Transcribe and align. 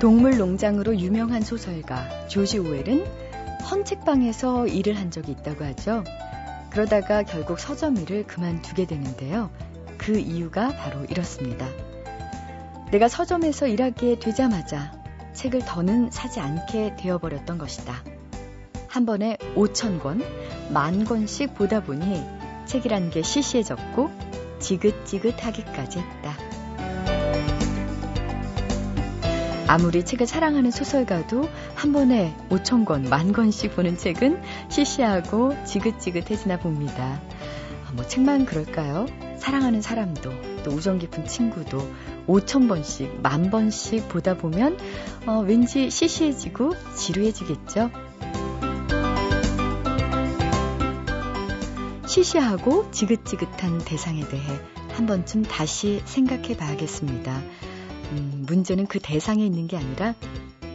동물 0.00 0.38
농장으로 0.38 0.96
유명한 0.96 1.42
소설가 1.42 2.28
조지 2.28 2.58
오웰은 2.58 3.04
헌책방에서 3.68 4.68
일을 4.68 4.96
한 4.96 5.10
적이 5.10 5.32
있다고 5.32 5.64
하죠. 5.64 6.04
그러다가 6.70 7.24
결국 7.24 7.58
서점 7.58 7.96
일을 7.96 8.24
그만두게 8.24 8.86
되는데요. 8.86 9.50
그 9.96 10.16
이유가 10.16 10.68
바로 10.68 11.04
이렇습니다. 11.06 11.66
내가 12.92 13.08
서점에서 13.08 13.66
일하게 13.66 14.20
되자마자 14.20 14.92
책을 15.32 15.62
더는 15.66 16.12
사지 16.12 16.38
않게 16.38 16.94
되어버렸던 16.96 17.58
것이다. 17.58 17.94
한 18.86 19.04
번에 19.04 19.36
5천 19.56 20.00
권, 20.00 20.22
만 20.72 21.04
권씩 21.04 21.54
보다 21.54 21.82
보니 21.82 22.24
책이란 22.66 23.10
게 23.10 23.22
시시해졌고 23.22 24.10
지긋지긋하기까지 24.60 25.98
했다. 25.98 26.57
아무리 29.68 30.02
책을 30.02 30.26
사랑하는 30.26 30.70
소설가도 30.70 31.46
한 31.74 31.92
번에 31.92 32.34
5천 32.48 32.86
권, 32.86 33.02
만 33.02 33.34
권씩 33.34 33.76
보는 33.76 33.98
책은 33.98 34.40
시시하고 34.70 35.62
지긋지긋해지나 35.66 36.58
봅니다. 36.58 37.20
아, 37.86 37.92
뭐 37.92 38.06
책만 38.06 38.46
그럴까요? 38.46 39.04
사랑하는 39.36 39.82
사람도 39.82 40.62
또 40.64 40.70
우정 40.70 40.98
깊은 40.98 41.26
친구도 41.26 41.86
5천 42.26 42.66
번씩, 42.66 43.20
만 43.20 43.50
번씩 43.50 44.08
보다 44.08 44.38
보면 44.38 44.78
어, 45.26 45.40
왠지 45.40 45.90
시시해지고 45.90 46.72
지루해지겠죠. 46.96 47.90
시시하고 52.06 52.90
지긋지긋한 52.90 53.84
대상에 53.84 54.26
대해 54.28 54.60
한 54.92 55.04
번쯤 55.04 55.42
다시 55.42 56.00
생각해 56.06 56.56
봐야겠습니다. 56.56 57.42
음, 58.48 58.54
문제는 58.54 58.86
그 58.86 58.98
대상에 58.98 59.44
있는 59.44 59.66
게 59.66 59.76
아니라 59.76 60.14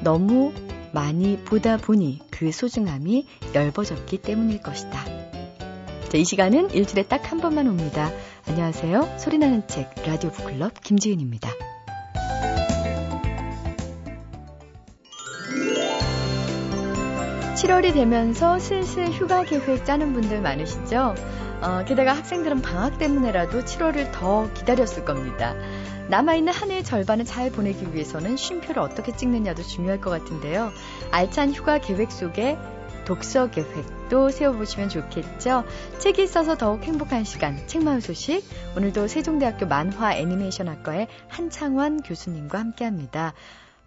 너무 0.02 0.54
많이 0.92 1.38
보다 1.38 1.78
보니 1.78 2.22
그 2.30 2.52
소중함이 2.52 3.26
엷어졌기 3.54 4.20
때문일 4.20 4.62
것이다. 4.62 5.04
자, 6.10 6.18
이 6.18 6.24
시간은 6.24 6.72
일주일에 6.72 7.04
딱 7.04 7.32
한 7.32 7.40
번만 7.40 7.68
옵니다. 7.68 8.12
안녕하세요. 8.48 9.18
소리나는 9.18 9.68
책 9.68 9.92
라디오 10.06 10.30
북클럽 10.32 10.82
김지은입니다. 10.82 11.50
7월이 17.56 17.94
되면서 17.94 18.60
슬슬 18.60 19.10
휴가 19.10 19.44
계획 19.44 19.86
짜는 19.86 20.14
분들 20.14 20.42
많으시죠? 20.42 21.16
어, 21.64 21.86
게다가 21.86 22.14
학생들은 22.14 22.62
방학 22.62 22.98
때문에라도 22.98 23.62
7월을 23.62 24.12
더 24.12 24.52
기다렸을 24.54 25.06
겁니다. 25.06 25.56
남아있는 26.10 26.52
한 26.52 26.72
해의 26.72 26.84
절반을 26.84 27.24
잘 27.24 27.52
보내기 27.52 27.94
위해서는 27.94 28.36
쉼표를 28.36 28.80
어떻게 28.82 29.16
찍느냐도 29.16 29.64
중요할 29.64 30.02
것 30.02 30.10
같은데요. 30.10 30.72
알찬 31.12 31.54
휴가 31.54 31.78
계획 31.78 32.12
속에 32.12 32.58
독서 33.06 33.50
계획도 33.50 34.30
세워보시면 34.30 34.90
좋겠죠. 34.90 35.64
책이 36.00 36.24
있어서 36.24 36.58
더욱 36.58 36.84
행복한 36.84 37.24
시간, 37.24 37.66
책마을 37.66 38.02
소식. 38.02 38.44
오늘도 38.76 39.08
세종대학교 39.08 39.66
만화 39.66 40.16
애니메이션학과의 40.18 41.08
한창원 41.30 42.02
교수님과 42.02 42.60
함께합니다. 42.60 43.34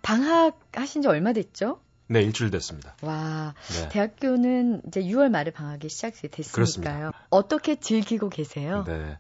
방학 0.01 0.59
하신 0.73 1.03
지 1.03 1.09
얼마 1.09 1.35
됐죠? 1.35 1.81
네, 2.09 2.23
일주일 2.23 2.51
됐습니다. 2.51 2.95
와, 3.03 3.55
네. 3.69 3.89
대학교는 3.89 4.83
이제 4.87 5.03
6월 5.03 5.31
말에 5.31 5.51
방학이 5.51 5.89
시작이 5.89 6.29
됐으니까요. 6.29 6.53
그렇습니다. 6.53 7.13
어떻게 7.31 7.77
즐기고 7.77 8.29
계세요? 8.29 8.85
네. 8.87 9.19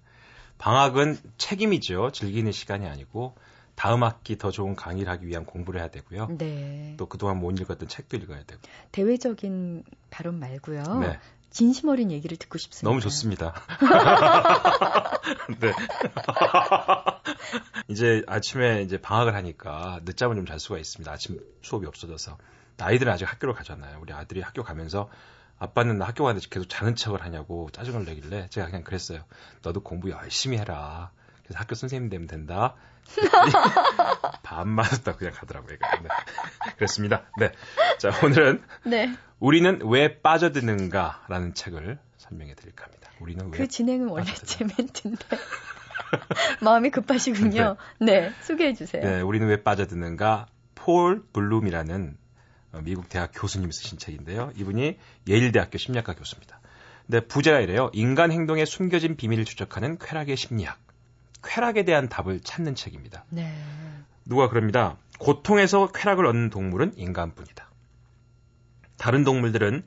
방학은 0.58 1.18
책임이죠. 1.38 2.10
즐기는 2.12 2.50
시간이 2.52 2.86
아니고 2.86 3.34
다음 3.74 4.04
학기 4.04 4.38
더 4.38 4.50
좋은 4.50 4.74
강의를 4.74 5.10
하기 5.12 5.26
위한 5.26 5.44
공부를 5.44 5.80
해야 5.80 5.88
되고요. 5.88 6.28
네. 6.38 6.94
또 6.96 7.06
그동안 7.06 7.38
못 7.38 7.58
읽었던 7.60 7.88
책도 7.88 8.16
읽어야 8.16 8.42
되고. 8.44 8.60
대외적인 8.92 9.84
발언 10.10 10.38
말고요. 10.38 10.82
네. 11.00 11.18
진심 11.50 11.88
어린 11.88 12.10
얘기를 12.10 12.36
듣고 12.36 12.58
싶습니다. 12.58 12.88
너무 12.88 13.00
좋습니다. 13.00 13.54
네. 15.60 15.72
이제 17.88 18.22
아침에 18.26 18.82
이제 18.82 19.00
방학을 19.00 19.34
하니까 19.34 20.00
늦잠을 20.04 20.36
좀 20.36 20.46
잘 20.46 20.60
수가 20.60 20.78
있습니다. 20.78 21.10
아침 21.10 21.40
수업이 21.62 21.86
없어져서. 21.86 22.36
아이들은 22.78 23.12
아직 23.12 23.24
학교를 23.24 23.54
가잖아요. 23.54 23.98
우리 24.00 24.12
아들이 24.12 24.40
학교 24.40 24.62
가면서 24.62 25.08
아빠는 25.58 26.00
학교 26.02 26.24
가는데 26.24 26.46
계속 26.50 26.68
자는 26.68 26.94
척을 26.94 27.22
하냐고 27.22 27.68
짜증을 27.72 28.04
내길래 28.04 28.48
제가 28.50 28.66
그냥 28.66 28.84
그랬어요. 28.84 29.24
너도 29.62 29.82
공부 29.82 30.10
열심히 30.10 30.58
해라. 30.58 31.10
그래서 31.42 31.58
학교 31.58 31.74
선생님 31.74 32.10
되면 32.10 32.26
된다. 32.26 32.74
반 34.42 34.68
맞았다 34.68 35.16
그냥 35.16 35.32
가더라고요. 35.32 35.76
네. 36.02 36.08
그렇습니다. 36.76 37.22
네. 37.38 37.52
자, 37.98 38.10
오늘은 38.24 38.62
네. 38.84 39.16
우리는 39.38 39.80
왜 39.84 40.20
빠져드는가라는 40.20 41.54
책을 41.54 41.98
설명해 42.18 42.54
드릴까 42.54 42.84
합니다. 42.84 43.10
우리는 43.20 43.52
왜그 43.52 43.68
진행은 43.68 44.08
원래 44.08 44.26
제 44.34 44.64
멘트인데. 44.64 45.24
마음이 46.60 46.90
급하시군요. 46.90 47.76
네. 48.00 48.20
네 48.20 48.32
소개해 48.42 48.74
주세요. 48.74 49.02
네, 49.02 49.20
우리는 49.20 49.46
왜 49.46 49.62
빠져드는가? 49.62 50.46
폴 50.74 51.22
블룸이라는 51.32 52.16
어, 52.18 52.25
미국 52.82 53.08
대학 53.08 53.30
교수님이 53.34 53.72
쓰신 53.72 53.98
책인데요. 53.98 54.52
이분이 54.56 54.98
예일대학교 55.28 55.78
심리학과 55.78 56.14
교수입니다. 56.14 56.60
근데 57.06 57.26
부제가 57.26 57.60
이래요. 57.60 57.90
인간 57.92 58.32
행동의 58.32 58.66
숨겨진 58.66 59.16
비밀을 59.16 59.44
추적하는 59.44 59.98
쾌락의 59.98 60.36
심리학. 60.36 60.78
쾌락에 61.44 61.84
대한 61.84 62.08
답을 62.08 62.40
찾는 62.40 62.74
책입니다. 62.74 63.24
네. 63.30 63.52
누가 64.24 64.48
그럽니다. 64.48 64.96
고통에서 65.20 65.92
쾌락을 65.92 66.26
얻는 66.26 66.50
동물은 66.50 66.94
인간뿐이다. 66.96 67.70
다른 68.96 69.22
동물들은 69.24 69.84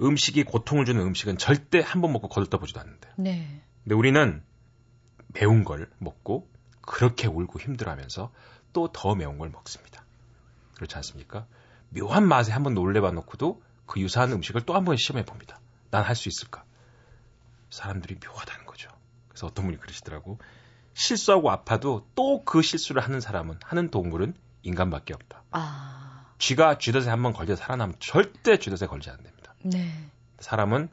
음식이 0.00 0.44
고통을 0.44 0.84
주는 0.84 1.00
음식은 1.00 1.38
절대 1.38 1.80
한 1.84 2.02
번 2.02 2.12
먹고 2.12 2.28
거들떠보지도 2.28 2.78
않는데. 2.80 3.08
네. 3.16 3.62
근데 3.84 3.94
우리는 3.94 4.42
매운 5.34 5.64
걸 5.64 5.88
먹고 5.98 6.48
그렇게 6.82 7.26
울고 7.26 7.58
힘들어하면서 7.60 8.30
또 8.74 8.88
더 8.92 9.14
매운 9.14 9.38
걸 9.38 9.48
먹습니다. 9.50 10.04
그렇지 10.74 10.94
않습니까? 10.96 11.46
묘한 11.90 12.26
맛에 12.26 12.52
한번 12.52 12.74
놀래봐 12.74 13.10
놓고도 13.12 13.62
그 13.86 14.00
유사한 14.00 14.32
음식을 14.32 14.62
또 14.62 14.74
한 14.74 14.84
번 14.84 14.96
시험해 14.96 15.24
봅니다. 15.24 15.60
난 15.90 16.02
할 16.04 16.14
수 16.16 16.28
있을까? 16.28 16.64
사람들이 17.70 18.16
묘하다는 18.24 18.66
거죠. 18.66 18.90
그래서 19.28 19.46
어떤 19.46 19.64
분이 19.66 19.78
그러시더라고. 19.78 20.38
실수하고 20.94 21.50
아파도 21.50 22.06
또 22.14 22.44
그 22.44 22.62
실수를 22.62 23.02
하는 23.02 23.20
사람은, 23.20 23.58
하는 23.62 23.90
동물은 23.90 24.34
인간밖에 24.62 25.14
없다. 25.14 25.42
아. 25.52 26.26
쥐가 26.38 26.78
쥐덫에 26.78 27.08
한번 27.08 27.32
걸려 27.32 27.56
살아남으면 27.56 27.96
절대 28.00 28.58
쥐덫에 28.58 28.86
걸지 28.88 29.10
않습니다. 29.10 29.54
네. 29.64 29.90
사람은 30.40 30.88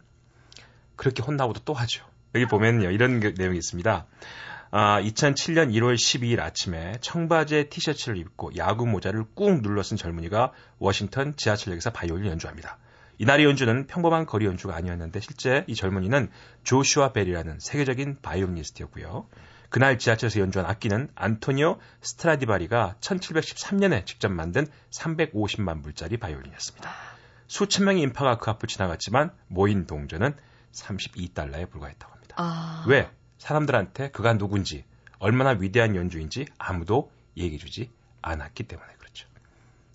그렇게 0.95 1.22
혼나고도 1.23 1.62
또 1.66 1.73
하죠. 1.73 2.06
여기 2.35 2.45
보면요. 2.45 2.89
이런 2.91 3.19
내용이 3.19 3.57
있습니다. 3.57 4.06
아, 4.78 5.02
2007년 5.02 5.72
1월 5.72 5.96
12일 5.96 6.41
아침에 6.41 6.97
청바지에 7.00 7.69
티셔츠를 7.69 8.18
입고 8.18 8.58
야구 8.58 8.86
모자를 8.86 9.24
꾹 9.34 9.62
눌러 9.62 9.81
쓴 9.81 9.96
젊은이가 9.96 10.52
워싱턴 10.80 11.38
지하철역에서 11.38 11.91
바이올린 11.91 12.30
연주합니다. 12.30 12.78
이날의 13.18 13.46
연주는 13.46 13.88
평범한 13.88 14.25
거리 14.25 14.46
연주가 14.46 14.75
아니었는데 14.75 15.22
실제 15.22 15.63
이 15.68 15.75
젊은이는 15.75 16.30
조슈아 16.66 17.13
벨이라는 17.13 17.59
세계적인 17.62 18.18
바이올리니스트였고요. 18.22 19.30
그날 19.69 19.97
지하철에서 19.97 20.41
연주한 20.41 20.69
악기는 20.69 21.07
안토니오 21.16 21.80
스트라디바리가 22.02 22.97
1713년에 23.00 24.06
직접 24.06 24.30
만든 24.30 24.68
350만 24.92 25.84
불짜리 25.84 26.18
바이올린이었습니다. 26.18 26.92
수천 27.48 27.86
명의 27.86 28.01
인파가 28.01 28.39
그 28.39 28.51
앞을 28.51 28.68
지나갔지만 28.68 29.31
모인 29.48 29.88
동전은 29.88 30.36
32달러에 30.74 31.72
불과했다고 31.72 32.13
합니다. 32.13 32.36
아... 32.36 32.83
왜? 32.89 33.10
사람들한테 33.45 34.09
그가 34.09 34.39
누군지 34.39 34.86
얼마나 35.19 35.51
위대한 35.51 35.95
연주인지 35.95 36.47
아무도 36.57 37.12
얘기해 37.38 37.59
주지 37.59 37.92
않았기 38.24 38.63
때문에 38.63 38.92
그렇죠. 38.97 39.27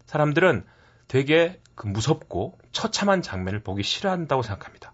사람들은 0.07 0.65
되게 1.09 1.61
그 1.75 1.89
무섭고 1.89 2.59
처참한 2.71 3.23
장면을 3.23 3.61
보기 3.61 3.83
싫어한다고 3.83 4.43
생각합니다. 4.43 4.93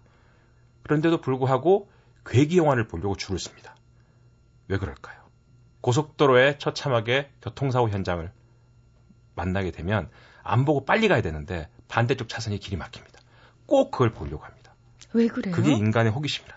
그런데도 0.81 1.21
불구하고 1.21 1.91
괴기 2.25 2.57
영화를 2.57 2.87
보려고 2.87 3.15
줄을 3.15 3.37
씁니다. 3.37 3.75
왜 4.69 4.79
그럴까요? 4.79 5.17
고속도로에 5.81 6.57
처참하게 6.57 7.29
교통사고 7.43 7.89
현장을 7.89 8.31
만나게 9.35 9.69
되면 9.69 10.09
안 10.41 10.65
보고 10.65 10.83
빨리 10.83 11.07
가야 11.07 11.21
되는데 11.21 11.69
반대쪽 11.89 12.27
차선이 12.27 12.57
길이 12.57 12.75
막힙니다. 12.75 13.19
꼭 13.67 13.91
그걸 13.91 14.13
보려고 14.13 14.43
합니다. 14.43 14.73
왜 15.13 15.27
그래요? 15.27 15.53
그게 15.53 15.73
인간의 15.73 16.11
호기심이라. 16.11 16.56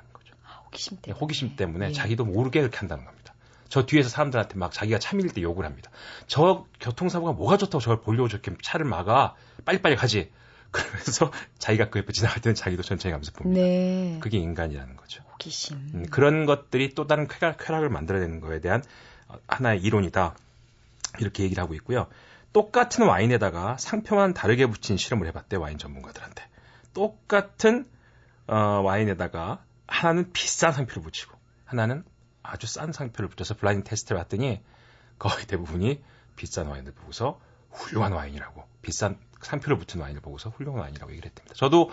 호기심 0.70 0.99
때문에. 1.02 1.20
호기심 1.20 1.56
때문에 1.56 1.88
예. 1.88 1.93
자기도 1.93 2.25
모르게 2.25 2.61
그렇게 2.61 2.78
한다는 2.78 3.05
겁니다. 3.05 3.34
저 3.69 3.87
뒤에서 3.87 4.08
사람들한테 4.08 4.56
막 4.56 4.72
자기가 4.72 4.99
차 4.99 5.17
밀릴 5.17 5.32
때 5.32 5.43
욕을 5.43 5.64
합니다. 5.64 5.90
저 6.26 6.67
교통사고가 6.81 7.32
뭐가 7.32 7.56
좋다고 7.56 7.81
저걸 7.81 8.00
보려고 8.00 8.28
저렇게 8.28 8.52
차를 8.62 8.84
막아. 8.84 9.34
빨리빨리 9.64 9.96
가지. 9.96 10.31
그러면서 10.70 11.32
자기가 11.58 11.90
그 11.90 11.99
옆에 11.99 12.12
지나갈 12.12 12.40
때는 12.40 12.55
자기도 12.55 12.82
천천히 12.84 13.11
가면서 13.11 13.32
봅니다. 13.32 13.61
네. 13.61 14.19
그게 14.20 14.38
인간이라는 14.38 14.96
거죠. 14.96 15.22
호기심. 15.32 15.76
음, 15.94 16.06
그런 16.11 16.46
것들이 16.46 16.94
또 16.94 17.08
다른 17.08 17.26
쾌락, 17.26 17.56
쾌락을 17.58 17.88
만들어내는 17.88 18.40
거에 18.40 18.61
대한 18.61 18.82
어, 19.26 19.37
하나의 19.49 19.81
이론이다. 19.81 20.37
이렇게 21.19 21.43
얘기를 21.43 21.61
하고 21.61 21.75
있고요. 21.75 22.06
똑같은 22.52 23.06
와인에다가 23.06 23.78
상표만 23.78 24.32
다르게 24.32 24.67
붙인 24.67 24.96
실험을 24.96 25.26
해봤대 25.28 25.56
와인 25.56 25.78
전문가들한테. 25.78 26.44
똑같은 26.94 27.87
어, 28.46 28.56
와인에다가 28.56 29.62
하나는 29.91 30.33
비싼 30.33 30.73
상표를 30.73 31.03
붙이고 31.03 31.37
하나는 31.65 32.05
아주 32.43 32.67
싼 32.67 32.93
상표를 32.93 33.29
붙여서 33.29 33.55
블라인드 33.57 33.89
테스트를 33.89 34.21
봤더니 34.21 34.63
거의 35.19 35.47
대부분이 35.47 36.03
비싼 36.37 36.67
와인을 36.67 36.93
보고서 36.93 37.41
훌륭한 37.71 38.13
와인이라고 38.13 38.65
비싼 38.83 39.19
상표를 39.43 39.79
붙은 39.79 40.01
와인을 40.01 40.21
보고서 40.23 40.51
훌륭한 40.51 40.81
와인이라고 40.81 41.13
얘기를 41.13 41.29
했답니다. 41.29 41.55
저도 41.55 41.91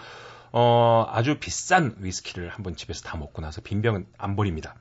어, 0.54 1.06
아주 1.10 1.38
비싼 1.40 1.96
위스키를 2.00 2.50
한번 2.50 2.76
집에서 2.76 3.02
다 3.02 3.18
먹고 3.18 3.42
나서 3.42 3.62
빈병은 3.62 4.08
안 4.18 4.36
버립니다. 4.36 4.76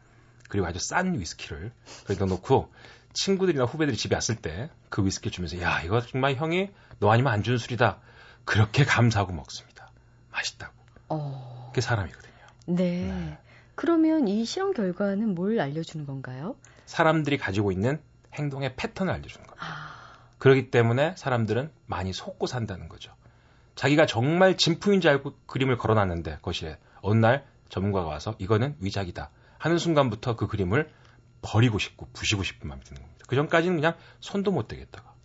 그리고 0.48 0.66
아주 0.66 0.78
싼 0.78 1.18
위스키를 1.18 1.72
그래다 2.04 2.26
놓고 2.26 2.72
친구들이나 3.12 3.64
후배들이 3.64 3.96
집에 3.96 4.14
왔을 4.14 4.36
때 4.36 4.70
그 4.96 5.04
위스키 5.04 5.30
주면서 5.30 5.60
야 5.60 5.82
이거 5.82 6.00
정말 6.00 6.34
형이 6.36 6.70
너 7.00 7.10
아니면 7.10 7.32
안 7.32 7.42
주는 7.42 7.58
술이다 7.58 7.98
그렇게 8.46 8.84
감사하고 8.84 9.32
먹습니다. 9.32 9.90
맛있다고. 10.30 10.72
어... 11.10 11.66
그게 11.68 11.80
사람이거든요. 11.80 12.25
네. 12.66 13.06
네. 13.06 13.38
그러면 13.74 14.28
이 14.28 14.44
실험 14.44 14.72
결과는 14.72 15.34
뭘 15.34 15.60
알려주는 15.60 16.06
건가요? 16.06 16.56
사람들이 16.86 17.38
가지고 17.38 17.72
있는 17.72 18.00
행동의 18.34 18.74
패턴을 18.76 19.12
알려주는 19.12 19.46
겁니다. 19.46 19.66
아... 19.66 19.96
그렇기 20.38 20.70
때문에 20.70 21.14
사람들은 21.16 21.70
많이 21.86 22.12
속고 22.12 22.46
산다는 22.46 22.88
거죠. 22.88 23.12
자기가 23.74 24.06
정말 24.06 24.56
진품인 24.56 25.00
줄 25.00 25.10
알고 25.10 25.34
그림을 25.46 25.76
걸어놨는데 25.76 26.38
거실에 26.42 26.78
어느 27.00 27.18
날 27.18 27.46
전문가가 27.68 28.06
와서 28.06 28.34
이거는 28.38 28.76
위작이다 28.80 29.30
하는 29.58 29.78
순간부터 29.78 30.36
그 30.36 30.46
그림을 30.46 30.90
버리고 31.42 31.78
싶고 31.78 32.08
부시고 32.12 32.42
싶은 32.42 32.68
마음이 32.68 32.82
드는 32.84 33.00
겁니다. 33.02 33.24
그 33.28 33.36
전까지는 33.36 33.76
그냥 33.76 33.94
손도 34.20 34.50
못 34.50 34.68
대겠다가. 34.68 35.15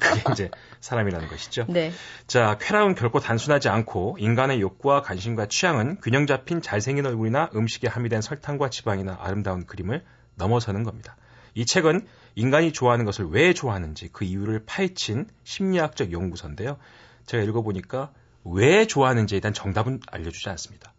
그게 0.00 0.32
이제 0.32 0.50
사람이라는 0.80 1.28
것이죠. 1.28 1.66
네. 1.68 1.92
자, 2.26 2.58
쾌락은 2.60 2.94
결코 2.94 3.20
단순하지 3.20 3.68
않고 3.68 4.16
인간의 4.18 4.60
욕구와 4.60 5.02
관심과 5.02 5.46
취향은 5.46 6.00
균형 6.00 6.26
잡힌 6.26 6.62
잘생긴 6.62 7.06
얼굴이나 7.06 7.50
음식에 7.54 7.88
함유된 7.88 8.22
설탕과 8.22 8.70
지방이나 8.70 9.18
아름다운 9.20 9.66
그림을 9.66 10.04
넘어서는 10.36 10.82
겁니다. 10.82 11.16
이 11.54 11.66
책은 11.66 12.06
인간이 12.34 12.72
좋아하는 12.72 13.04
것을 13.04 13.26
왜 13.26 13.52
좋아하는지 13.52 14.08
그 14.12 14.24
이유를 14.24 14.64
파헤친 14.64 15.26
심리학적 15.44 16.12
연구서인데요. 16.12 16.78
제가 17.26 17.42
읽어보니까 17.44 18.12
왜 18.44 18.86
좋아하는지에 18.86 19.40
대한 19.40 19.52
정답은 19.52 20.00
알려주지 20.10 20.48
않습니다. 20.48 20.92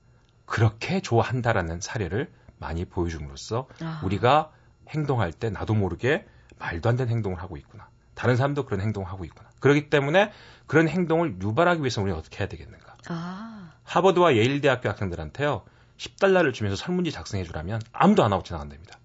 그렇게 0.45 1.01
좋아한다라는 1.01 1.81
사례를 1.81 2.31
많이 2.59 2.85
보여줌으로써 2.85 3.67
아. 3.81 4.01
우리가 4.03 4.51
행동할 4.89 5.33
때 5.33 5.49
나도 5.49 5.73
모르게 5.73 6.25
말도 6.59 6.89
안 6.89 6.95
되는 6.95 7.11
행동을 7.11 7.41
하고 7.41 7.57
있구나. 7.57 7.89
다른 8.15 8.35
사람도 8.35 8.65
그런 8.65 8.81
행동을 8.81 9.07
하고 9.09 9.25
있구나. 9.25 9.49
그렇기 9.59 9.89
때문에 9.89 10.31
그런 10.67 10.87
행동을 10.87 11.37
유발하기 11.41 11.81
위해서 11.81 12.01
우리가 12.01 12.17
어떻게 12.17 12.39
해야 12.39 12.47
되겠는가. 12.47 12.97
아. 13.07 13.73
하버드와 13.83 14.35
예일 14.35 14.61
대학교 14.61 14.89
학생들한테요. 14.89 15.63
10달러를 15.97 16.53
주면서 16.53 16.75
설문지 16.75 17.11
작성해 17.11 17.43
주라면 17.43 17.81
아무도 17.91 18.23
안 18.23 18.33
하고 18.33 18.43
지나간답니다. 18.43 18.99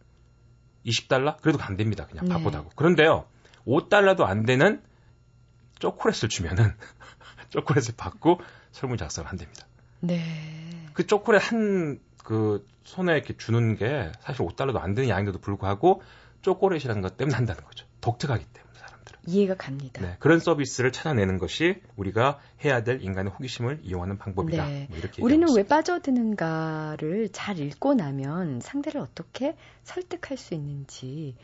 20달러? 0.87 1.40
그래도 1.40 1.62
안 1.62 1.76
됩니다. 1.76 2.06
그냥 2.06 2.26
네. 2.26 2.32
바쁘다고. 2.32 2.70
그런데요. 2.76 3.26
5달러도 3.66 4.22
안 4.22 4.44
되는 4.44 4.82
초콜릿을 5.78 6.28
주면은 6.28 6.75
초콜릿을 7.50 7.94
받고 7.96 8.40
설문 8.72 8.96
작성을 8.99 9.28
한답니다. 9.28 9.66
네. 10.00 10.87
그 10.94 11.06
초콜릿 11.06 11.52
한 11.52 12.08
그 12.28 12.62
손에 12.84 13.14
이렇게 13.14 13.34
주는 13.38 13.75
게 13.75 14.12
사실 14.20 14.44
5달러도 14.44 14.76
안 14.76 14.94
되는 14.94 15.08
양인데도 15.08 15.38
불구하고 15.38 16.02
초콜릿이라는 16.43 17.00
것 17.00 17.16
때문에 17.16 17.34
한다는 17.34 17.64
거죠. 17.64 17.87
독특하기 18.02 18.44
때문에. 18.44 18.67
이해가 19.28 19.54
갑니다. 19.54 20.02
네, 20.02 20.16
그런 20.19 20.40
서비스를 20.40 20.90
찾아내는 20.90 21.38
것이 21.38 21.76
우리가 21.96 22.40
해야 22.64 22.82
될 22.82 23.02
인간의 23.02 23.32
호기심을 23.32 23.80
이용하는 23.82 24.19
방법이다. 24.19 24.66
네. 24.66 24.86
뭐 24.88 24.98
이렇게 24.98 25.22
우리는 25.22 25.46
왜 25.54 25.62
빠져드는가를 25.64 27.28
잘 27.32 27.58
읽고 27.58 27.94
나면 27.94 28.60
상대를 28.60 29.00
어떻게 29.00 29.56
설득할 29.84 30.36
수 30.38 30.54
있는지 30.54 31.36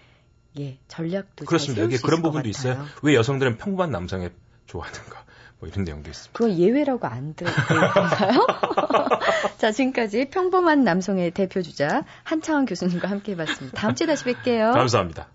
예 0.58 0.78
전략도 0.88 1.44
그렇습니다. 1.44 1.82
여기 1.82 1.98
그런 1.98 2.22
부분도 2.22 2.48
있어요. 2.48 2.84
왜 3.02 3.14
여성들은 3.14 3.58
평범한 3.58 3.90
남성에 3.90 4.30
좋아하는가? 4.66 5.24
뭐 5.60 5.68
이런 5.68 5.84
내용도 5.84 6.10
있습니다. 6.10 6.36
그거 6.36 6.52
예외라고 6.52 7.06
안 7.06 7.34
들어있나요? 7.34 8.46
자, 9.58 9.72
지금까지 9.72 10.28
평범한 10.30 10.84
남성의 10.84 11.30
대표 11.30 11.62
주자 11.62 12.04
한창원 12.22 12.66
교수님과 12.66 13.08
함께 13.08 13.32
해봤습니다. 13.32 13.80
다음 13.80 13.94
주에 13.94 14.06
다시 14.06 14.24
뵐게요. 14.24 14.72
감사합니다. 14.72 15.28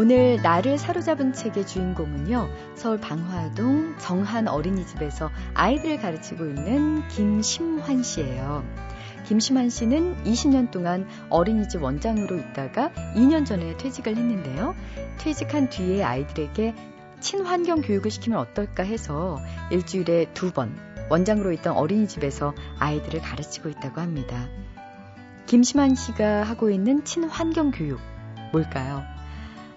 오늘 0.00 0.40
나를 0.40 0.78
사로잡은 0.78 1.34
책의 1.34 1.66
주인공은요, 1.66 2.48
서울 2.74 2.98
방화동 2.98 3.98
정한 3.98 4.48
어린이집에서 4.48 5.30
아이들을 5.52 5.98
가르치고 5.98 6.46
있는 6.46 7.06
김심환 7.08 8.02
씨예요. 8.02 8.64
김심환 9.26 9.68
씨는 9.68 10.24
20년 10.24 10.70
동안 10.70 11.06
어린이집 11.28 11.82
원장으로 11.82 12.38
있다가 12.38 12.92
2년 13.14 13.44
전에 13.44 13.76
퇴직을 13.76 14.16
했는데요. 14.16 14.74
퇴직한 15.18 15.68
뒤에 15.68 16.02
아이들에게 16.02 16.74
친환경 17.20 17.82
교육을 17.82 18.10
시키면 18.10 18.38
어떨까 18.38 18.82
해서 18.82 19.38
일주일에 19.70 20.32
두 20.32 20.50
번 20.50 20.74
원장으로 21.10 21.52
있던 21.52 21.76
어린이집에서 21.76 22.54
아이들을 22.78 23.20
가르치고 23.20 23.68
있다고 23.68 24.00
합니다. 24.00 24.48
김심환 25.44 25.94
씨가 25.94 26.44
하고 26.44 26.70
있는 26.70 27.04
친환경 27.04 27.70
교육 27.70 28.00
뭘까요? 28.50 29.19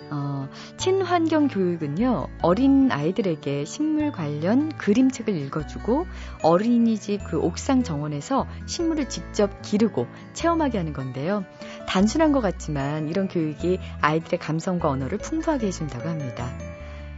어, 0.09 0.47
친환경 0.77 1.47
교육은요, 1.47 2.27
어린 2.41 2.91
아이들에게 2.91 3.65
식물 3.65 4.11
관련 4.11 4.69
그림책을 4.77 5.35
읽어주고 5.35 6.05
어린이집 6.43 7.23
그 7.25 7.39
옥상 7.39 7.83
정원에서 7.83 8.47
식물을 8.65 9.09
직접 9.09 9.61
기르고 9.61 10.07
체험하게 10.33 10.77
하는 10.77 10.93
건데요. 10.93 11.45
단순한 11.87 12.31
것 12.31 12.41
같지만 12.41 13.09
이런 13.09 13.27
교육이 13.27 13.79
아이들의 14.01 14.39
감성과 14.39 14.89
언어를 14.89 15.17
풍부하게 15.17 15.67
해준다고 15.67 16.07
합니다. 16.09 16.51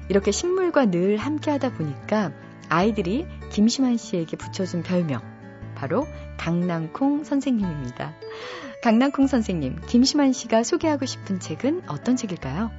이렇게 0.09 0.31
식물과 0.31 0.91
늘 0.91 1.17
함께 1.17 1.51
하다 1.51 1.73
보니까 1.73 2.31
아이들이 2.69 3.25
김심환 3.51 3.97
씨에게 3.97 4.37
붙여준 4.37 4.83
별명, 4.83 5.21
바로 5.75 6.07
강낭콩 6.37 7.23
선생님입니다. 7.23 8.13
강낭콩 8.85 9.25
선생님, 9.25 9.81
김심환 9.87 10.31
씨가 10.31 10.61
소개하고 10.61 11.07
싶은 11.07 11.39
책은 11.39 11.89
어떤 11.89 12.15
책일까요? 12.15 12.69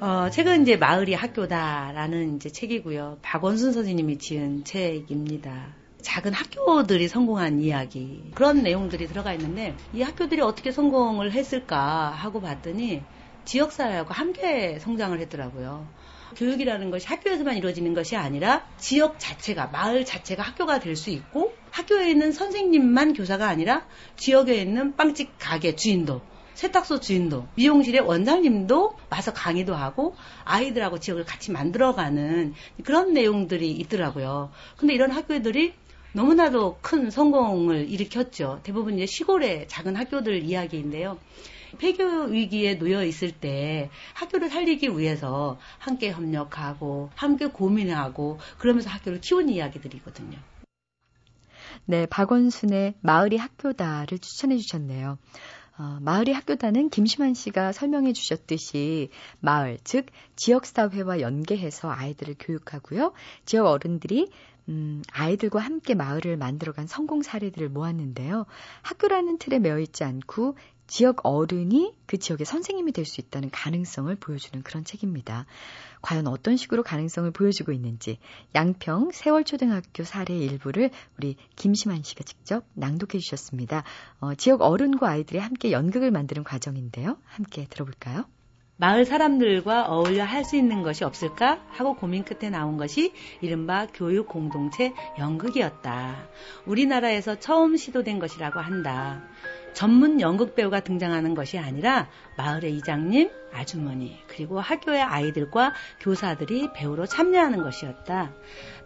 어, 0.00 0.28
책은 0.28 0.60
이제 0.60 0.76
마을이 0.76 1.14
학교다라는 1.14 2.36
이제 2.36 2.50
책이고요. 2.50 3.20
박원순 3.22 3.72
선생님이 3.72 4.18
지은 4.18 4.64
책입니다. 4.64 5.68
작은 6.02 6.34
학교들이 6.34 7.08
성공한 7.08 7.58
이야기 7.58 8.30
그런 8.34 8.62
내용들이 8.62 9.06
들어가 9.06 9.32
있는데 9.32 9.74
이 9.94 10.02
학교들이 10.02 10.42
어떻게 10.42 10.72
성공을 10.72 11.32
했을까 11.32 12.10
하고 12.10 12.42
봤더니 12.42 13.02
지역사회하고 13.46 14.12
함께 14.12 14.78
성장을 14.78 15.18
했더라고요. 15.20 15.88
교육이라는 16.36 16.90
것이 16.90 17.06
학교에서만 17.06 17.56
이루어지는 17.56 17.94
것이 17.94 18.16
아니라 18.16 18.66
지역 18.78 19.18
자체가 19.18 19.68
마을 19.68 20.04
자체가 20.04 20.42
학교가 20.42 20.80
될 20.80 20.96
수 20.96 21.10
있고 21.10 21.54
학교에 21.70 22.10
있는 22.10 22.32
선생님만 22.32 23.12
교사가 23.12 23.48
아니라 23.48 23.86
지역에 24.16 24.60
있는 24.60 24.96
빵집 24.96 25.34
가게 25.38 25.76
주인도 25.76 26.22
세탁소 26.54 26.98
주인도, 26.98 27.46
미용실의 27.54 28.00
원장님도 28.00 28.96
와서 29.10 29.32
강의도 29.32 29.76
하고 29.76 30.16
아이들하고 30.42 30.98
지역을 30.98 31.24
같이 31.24 31.52
만들어가는 31.52 32.52
그런 32.82 33.12
내용들이 33.12 33.70
있더라고요. 33.70 34.50
근데 34.76 34.92
이런 34.92 35.12
학교들이 35.12 35.74
너무나도 36.14 36.78
큰 36.80 37.12
성공을 37.12 37.88
일으켰죠. 37.88 38.58
대부분 38.64 38.96
이제 38.96 39.06
시골의 39.06 39.68
작은 39.68 39.94
학교들 39.94 40.42
이야기인데요. 40.42 41.18
폐교 41.78 42.24
위기에 42.26 42.78
놓여 42.78 43.04
있을 43.04 43.32
때 43.32 43.90
학교를 44.14 44.48
살리기 44.48 44.96
위해서 44.98 45.58
함께 45.78 46.10
협력하고 46.10 47.10
함께 47.14 47.46
고민하고 47.46 48.38
그러면서 48.58 48.90
학교를 48.90 49.20
키운 49.20 49.48
이야기들이거든요. 49.48 50.38
네, 51.84 52.06
박원순의 52.06 52.94
마을이 53.00 53.36
학교다를 53.36 54.18
추천해 54.18 54.56
주셨네요. 54.56 55.18
어, 55.78 55.98
마을이 56.00 56.32
학교다는 56.32 56.90
김시만 56.90 57.34
씨가 57.34 57.72
설명해 57.72 58.12
주셨듯이 58.12 59.10
마을, 59.38 59.78
즉 59.84 60.06
지역사회와 60.34 61.20
연계해서 61.20 61.90
아이들을 61.90 62.34
교육하고요. 62.40 63.12
지역 63.44 63.66
어른들이 63.66 64.28
음, 64.68 65.02
아이들과 65.12 65.60
함께 65.60 65.94
마을을 65.94 66.36
만들어간 66.36 66.86
성공 66.86 67.22
사례들을 67.22 67.68
모았는데요. 67.70 68.44
학교라는 68.82 69.38
틀에 69.38 69.60
매여 69.60 69.78
있지 69.78 70.04
않고 70.04 70.56
지역 70.88 71.20
어른이 71.24 71.94
그 72.06 72.18
지역의 72.18 72.44
선생님이 72.46 72.92
될 72.92 73.04
수 73.04 73.20
있다는 73.20 73.50
가능성을 73.50 74.14
보여주는 74.16 74.62
그런 74.64 74.84
책입니다. 74.84 75.46
과연 76.02 76.26
어떤 76.26 76.56
식으로 76.56 76.82
가능성을 76.82 77.30
보여주고 77.30 77.72
있는지 77.72 78.18
양평 78.54 79.10
세월초등학교 79.12 80.04
사례 80.04 80.36
일부를 80.36 80.90
우리 81.16 81.36
김심한 81.56 82.02
씨가 82.02 82.24
직접 82.24 82.64
낭독해 82.74 83.18
주셨습니다. 83.20 83.84
어, 84.20 84.34
지역 84.34 84.62
어른과 84.62 85.08
아이들이 85.08 85.38
함께 85.38 85.70
연극을 85.72 86.10
만드는 86.10 86.42
과정인데요. 86.44 87.18
함께 87.24 87.66
들어볼까요? 87.68 88.24
마을 88.80 89.04
사람들과 89.04 89.86
어울려 89.88 90.24
할 90.24 90.44
수 90.44 90.56
있는 90.56 90.82
것이 90.82 91.02
없을까 91.02 91.58
하고 91.70 91.96
고민 91.96 92.24
끝에 92.24 92.48
나온 92.48 92.76
것이 92.76 93.12
이른바 93.40 93.86
교육 93.92 94.28
공동체 94.28 94.94
연극이었다. 95.18 96.28
우리나라에서 96.64 97.40
처음 97.40 97.76
시도된 97.76 98.20
것이라고 98.20 98.60
한다. 98.60 99.20
전문 99.78 100.20
연극 100.20 100.56
배우가 100.56 100.80
등장하는 100.80 101.36
것이 101.36 101.56
아니라 101.56 102.08
마을의 102.36 102.74
이장님, 102.78 103.30
아주머니, 103.52 104.18
그리고 104.26 104.58
학교의 104.58 105.00
아이들과 105.00 105.72
교사들이 106.00 106.70
배우로 106.74 107.06
참여하는 107.06 107.62
것이었다. 107.62 108.32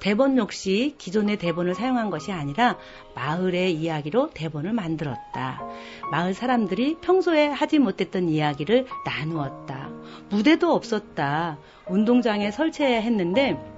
대본 0.00 0.36
역시 0.36 0.94
기존의 0.98 1.38
대본을 1.38 1.74
사용한 1.74 2.10
것이 2.10 2.30
아니라 2.30 2.76
마을의 3.14 3.72
이야기로 3.72 4.32
대본을 4.34 4.74
만들었다. 4.74 5.62
마을 6.10 6.34
사람들이 6.34 6.98
평소에 7.00 7.46
하지 7.46 7.78
못했던 7.78 8.28
이야기를 8.28 8.86
나누었다. 9.06 9.88
무대도 10.28 10.74
없었다. 10.74 11.56
운동장에 11.88 12.50
설치해야 12.50 13.00
했는데 13.00 13.71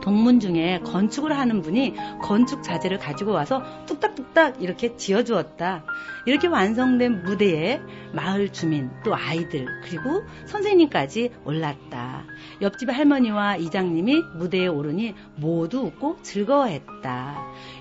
동문 0.00 0.40
중에 0.40 0.80
건축을 0.84 1.36
하는 1.36 1.62
분이 1.62 1.94
건축 2.22 2.62
자재를 2.62 2.98
가지고 2.98 3.32
와서 3.32 3.62
뚝딱뚝딱 3.86 4.62
이렇게 4.62 4.96
지어주었다. 4.96 5.84
이렇게 6.26 6.46
완성된 6.46 7.24
무대에 7.24 7.80
마을 8.12 8.52
주민, 8.52 8.90
또 9.04 9.14
아이들, 9.14 9.66
그리고 9.82 10.22
선생님까지 10.46 11.30
올랐다. 11.44 12.24
옆집 12.62 12.90
할머니와 12.90 13.56
이장님이 13.56 14.22
무대에 14.36 14.66
오르니 14.66 15.14
모두 15.36 15.80
웃고 15.80 16.18
즐거워했다. 16.22 17.36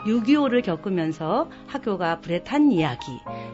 6.25를 0.06 0.64
겪으면서 0.64 1.50
학교가 1.68 2.20
불에 2.20 2.44
탄 2.44 2.72
이야기, 2.72 3.06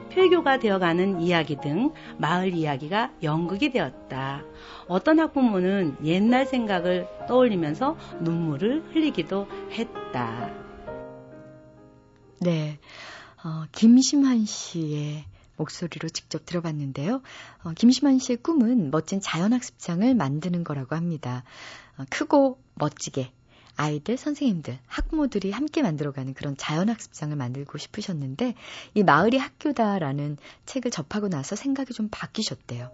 폐교가 0.10 0.60
되어가는 0.60 1.22
이야기 1.22 1.56
등 1.58 1.92
마을 2.18 2.54
이야기가 2.54 3.12
연극이 3.24 3.72
되었다. 3.72 4.44
어떤 4.88 5.20
학부모는 5.20 5.98
옛날 6.04 6.46
생각을 6.48 7.08
떠올리면서 7.28 7.96
눈물 8.22 8.49
을 8.56 8.84
흘리기도 8.94 9.48
했다. 9.72 10.54
네. 12.42 12.80
어, 13.44 13.66
김심한 13.72 14.46
씨의 14.46 15.26
목소리로 15.58 16.10
직접 16.10 16.46
들어봤는데요. 16.46 17.22
어, 17.64 17.72
김심한 17.76 18.18
씨의 18.20 18.38
꿈은 18.38 18.92
멋진 18.92 19.22
자연학습장을 19.22 20.14
만드는 20.16 20.64
거라고 20.64 20.96
합니다. 20.96 21.44
어, 21.98 22.04
크고 22.10 22.60
멋지게 22.76 23.32
아이들, 23.76 24.18
선생님들, 24.18 24.78
학부모들이 24.88 25.52
함께 25.52 25.82
만들어가는 25.82 26.34
그런 26.34 26.58
자연학습장을 26.58 27.34
만들고 27.36 27.78
싶으셨는데 27.78 28.56
이 28.94 29.04
마을이 29.04 29.38
학교다라는 29.38 30.38
책을 30.66 30.92
접하고 30.92 31.30
나서 31.30 31.56
생각이 31.56 31.94
좀 31.94 32.10
바뀌셨대요. 32.12 32.92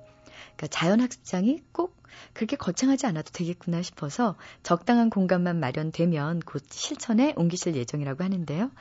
그러니까 0.56 0.68
자연학습장이 0.68 1.62
꼭 1.72 1.96
그렇게 2.34 2.56
거창하지 2.56 3.06
않아도 3.08 3.32
되겠구나 3.32 3.82
싶어서 3.82 4.36
적당한 4.64 5.10
공간만 5.10 5.60
마련되면 5.60 6.42
곧 6.42 6.64
실천에 6.70 7.34
옮기실 7.36 7.76
예정이라고 7.76 8.24
하는데요. 8.24 8.72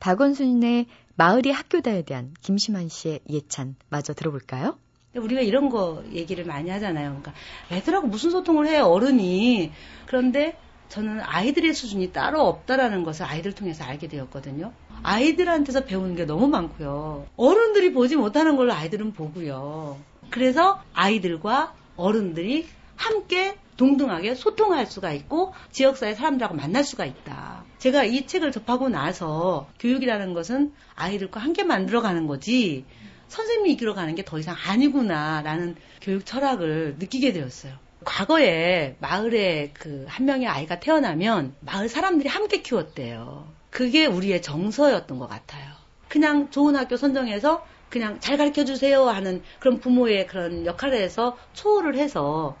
박원순의 0.00 0.86
마을이 1.16 1.50
학교다에 1.50 2.02
대한 2.02 2.34
김심환 2.40 2.88
씨의 2.88 3.20
예찬 3.28 3.76
마저 3.88 4.14
들어볼까요? 4.14 4.78
우리가 5.14 5.42
이런 5.42 5.68
거 5.68 6.02
얘기를 6.12 6.44
많이 6.44 6.70
하잖아요. 6.70 7.08
그러니까 7.10 7.34
애들하고 7.70 8.06
무슨 8.06 8.30
소통을 8.30 8.66
해 8.66 8.78
어른이 8.78 9.72
그런데 10.06 10.56
저는 10.88 11.20
아이들의 11.20 11.72
수준이 11.72 12.12
따로 12.12 12.42
없다라는 12.42 13.02
것을 13.02 13.24
아이들 13.24 13.52
통해서 13.52 13.84
알게 13.84 14.08
되었거든요. 14.08 14.72
아이들한테서 15.02 15.84
배우는 15.84 16.16
게 16.16 16.24
너무 16.24 16.48
많고요. 16.48 17.26
어른들이 17.36 17.92
보지 17.92 18.16
못하는 18.16 18.56
걸로 18.56 18.72
아이들은 18.72 19.12
보고요. 19.12 19.98
그래서 20.32 20.82
아이들과 20.94 21.74
어른들이 21.96 22.66
함께 22.96 23.56
동등하게 23.76 24.34
소통할 24.34 24.86
수가 24.86 25.12
있고 25.12 25.52
지역사회 25.72 26.14
사람들하고 26.14 26.54
만날 26.54 26.84
수가 26.84 27.04
있다. 27.04 27.64
제가 27.78 28.04
이 28.04 28.26
책을 28.26 28.52
접하고 28.52 28.88
나서 28.88 29.68
교육이라는 29.78 30.34
것은 30.34 30.72
아이들과 30.94 31.40
함께 31.40 31.64
만들어가는 31.64 32.26
거지 32.26 32.84
선생님이 33.28 33.72
이끌어 33.72 33.94
가는 33.94 34.14
게 34.14 34.22
더 34.24 34.38
이상 34.38 34.54
아니구나라는 34.66 35.76
교육 36.00 36.24
철학을 36.26 36.96
느끼게 36.98 37.32
되었어요. 37.32 37.74
과거에 38.04 38.96
마을에 39.00 39.70
그 39.74 40.06
한 40.08 40.26
명의 40.26 40.46
아이가 40.48 40.80
태어나면 40.80 41.54
마을 41.60 41.88
사람들이 41.88 42.28
함께 42.28 42.62
키웠대요. 42.62 43.52
그게 43.70 44.06
우리의 44.06 44.42
정서였던 44.42 45.18
것 45.18 45.28
같아요. 45.28 45.64
그냥 46.08 46.50
좋은 46.50 46.76
학교 46.76 46.96
선정해서 46.96 47.64
그냥 47.92 48.18
잘 48.20 48.38
가르쳐 48.38 48.64
주세요 48.64 49.06
하는 49.06 49.42
그런 49.60 49.78
부모의 49.78 50.26
그런 50.26 50.64
역할에서 50.64 51.36
초월을 51.52 51.96
해서 51.96 52.56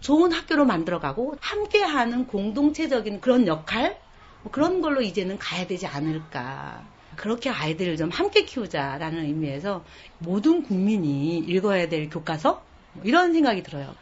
좋은 0.00 0.32
학교로 0.32 0.64
만들어가고 0.64 1.36
함께하는 1.40 2.26
공동체적인 2.26 3.20
그런 3.20 3.46
역할 3.46 4.00
뭐 4.42 4.50
그런 4.50 4.80
걸로 4.80 5.02
이제는 5.02 5.38
가야 5.38 5.66
되지 5.66 5.86
않을까. 5.86 6.84
그렇게 7.16 7.50
아이들을 7.50 7.98
좀 7.98 8.10
함께 8.10 8.44
키우자라는 8.44 9.24
의미에서 9.24 9.84
모든 10.18 10.62
국민이 10.62 11.38
읽어야 11.38 11.88
될 11.88 12.08
교과서 12.08 12.62
뭐 12.94 13.04
이런 13.04 13.34
생각이 13.34 13.62
들어요. 13.62 13.94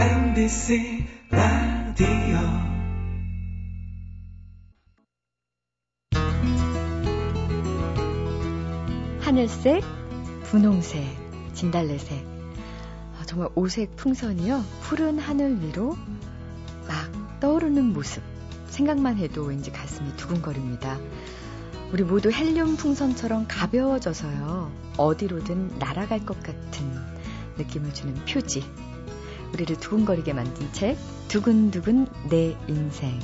MBC 0.00 1.06
라디오 1.30 2.57
하늘색, 9.28 9.84
분홍색, 10.44 11.04
진달래색. 11.52 12.26
아, 13.18 13.26
정말 13.26 13.50
오색 13.54 13.94
풍선이요. 13.94 14.64
푸른 14.80 15.18
하늘 15.18 15.60
위로 15.60 15.98
막 16.88 17.38
떠오르는 17.38 17.92
모습. 17.92 18.22
생각만 18.68 19.18
해도 19.18 19.42
왠지 19.42 19.70
가슴이 19.70 20.16
두근거립니다. 20.16 20.98
우리 21.92 22.04
모두 22.04 22.30
헬륨 22.30 22.78
풍선처럼 22.78 23.44
가벼워져서요. 23.48 24.72
어디로든 24.96 25.78
날아갈 25.78 26.24
것 26.24 26.42
같은 26.42 26.90
느낌을 27.58 27.92
주는 27.92 28.14
표지. 28.24 28.64
우리를 29.52 29.76
두근거리게 29.76 30.32
만든 30.32 30.72
책, 30.72 30.96
두근두근 31.28 32.06
내 32.30 32.56
인생. 32.66 33.20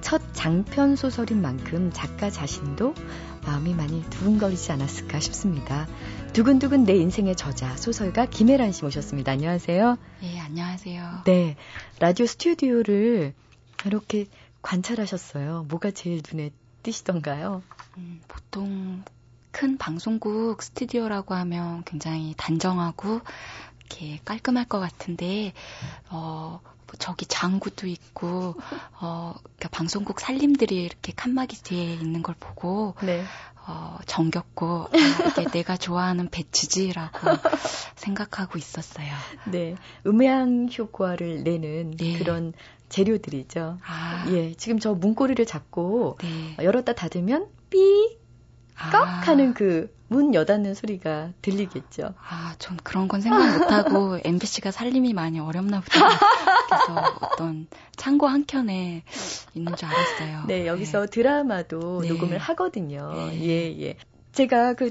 첫 0.00 0.22
장편 0.32 0.96
소설인 0.96 1.42
만큼 1.42 1.90
작가 1.92 2.30
자신도 2.30 2.94
마음이 3.46 3.74
많이 3.74 4.02
두근거리지 4.10 4.72
않았을까 4.72 5.20
싶습니다. 5.20 5.86
두근두근 6.32 6.84
내 6.84 6.96
인생의 6.96 7.36
저자 7.36 7.76
소설가 7.76 8.26
김혜란 8.26 8.72
씨 8.72 8.84
모셨습니다. 8.84 9.32
안녕하세요. 9.32 9.96
네, 10.20 10.40
안녕하세요. 10.40 11.22
네, 11.24 11.56
라디오 12.00 12.26
스튜디오를 12.26 13.34
이렇게 13.84 14.26
관찰하셨어요. 14.62 15.66
뭐가 15.68 15.92
제일 15.92 16.22
눈에 16.28 16.50
띄시던가요? 16.82 17.62
음, 17.98 18.20
보통 18.26 19.04
큰 19.52 19.78
방송국 19.78 20.60
스튜디오라고 20.62 21.34
하면 21.34 21.84
굉장히 21.84 22.34
단정하고 22.36 23.20
이렇게 23.78 24.20
깔끔할 24.24 24.66
것 24.66 24.80
같은데 24.80 25.52
어 26.10 26.60
저기 26.98 27.26
장구도 27.26 27.86
있고 27.86 28.54
어 29.00 29.34
그러니까 29.42 29.68
방송국 29.70 30.20
살림들이 30.20 30.82
이렇게 30.82 31.12
칸막이 31.14 31.62
뒤에 31.62 31.94
있는 31.94 32.22
걸 32.22 32.34
보고 32.38 32.94
네. 33.02 33.24
어 33.66 33.98
정겹고 34.06 34.66
어, 34.66 34.90
이게 34.92 35.44
내가 35.50 35.76
좋아하는 35.76 36.28
배치지라고 36.30 37.18
생각하고 37.96 38.58
있었어요. 38.58 39.12
네, 39.50 39.74
음향 40.06 40.68
효과를 40.76 41.42
내는 41.42 41.96
네. 41.96 42.18
그런 42.18 42.52
재료들이죠. 42.88 43.78
아. 43.84 44.24
예, 44.28 44.54
지금 44.54 44.78
저 44.78 44.94
문고리를 44.94 45.44
잡고 45.44 46.18
네. 46.22 46.64
열었다 46.64 46.92
닫으면 46.92 47.48
삐 47.70 48.18
꺽! 48.92 49.02
아. 49.02 49.20
하는 49.22 49.54
그 49.54 49.95
문 50.08 50.34
여닫는 50.34 50.74
소리가 50.74 51.32
들리겠죠. 51.42 52.14
아, 52.28 52.54
전 52.58 52.76
그런 52.82 53.08
건 53.08 53.20
생각 53.20 53.58
못하고 53.58 54.18
MBC가 54.24 54.70
살림이 54.70 55.12
많이 55.14 55.40
어렵나 55.40 55.80
보다. 55.80 56.18
그래서 56.68 57.18
어떤 57.22 57.66
창고 57.96 58.26
한 58.28 58.44
켠에 58.46 59.02
있는 59.54 59.76
줄 59.76 59.88
알았어요. 59.88 60.44
네, 60.46 60.66
여기서 60.66 61.06
네. 61.06 61.10
드라마도 61.10 62.00
네. 62.02 62.08
녹음을 62.08 62.38
하거든요. 62.38 63.12
네. 63.14 63.40
예, 63.40 63.80
예. 63.82 63.96
제가 64.32 64.74
그 64.74 64.90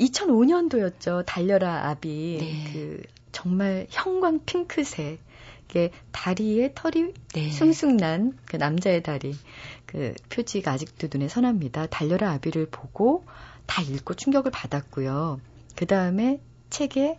2005년도였죠. 0.00 1.24
달려라 1.26 1.88
아비. 1.88 2.38
네. 2.40 2.72
그 2.72 3.02
정말 3.32 3.86
형광 3.90 4.40
핑크색. 4.44 5.20
이게 5.68 5.90
다리에 6.12 6.72
털이 6.74 7.12
네. 7.34 7.50
숭숭 7.50 7.96
난 7.96 8.36
그 8.46 8.56
남자의 8.56 9.02
다리. 9.02 9.34
그 9.86 10.14
표지가 10.28 10.72
아직도 10.72 11.08
눈에 11.12 11.28
선합니다. 11.28 11.86
달려라 11.86 12.32
아비를 12.32 12.66
보고 12.70 13.24
다 13.66 13.82
읽고 13.82 14.14
충격을 14.14 14.50
받았고요. 14.50 15.40
그 15.76 15.86
다음에 15.86 16.40
책에 16.70 17.18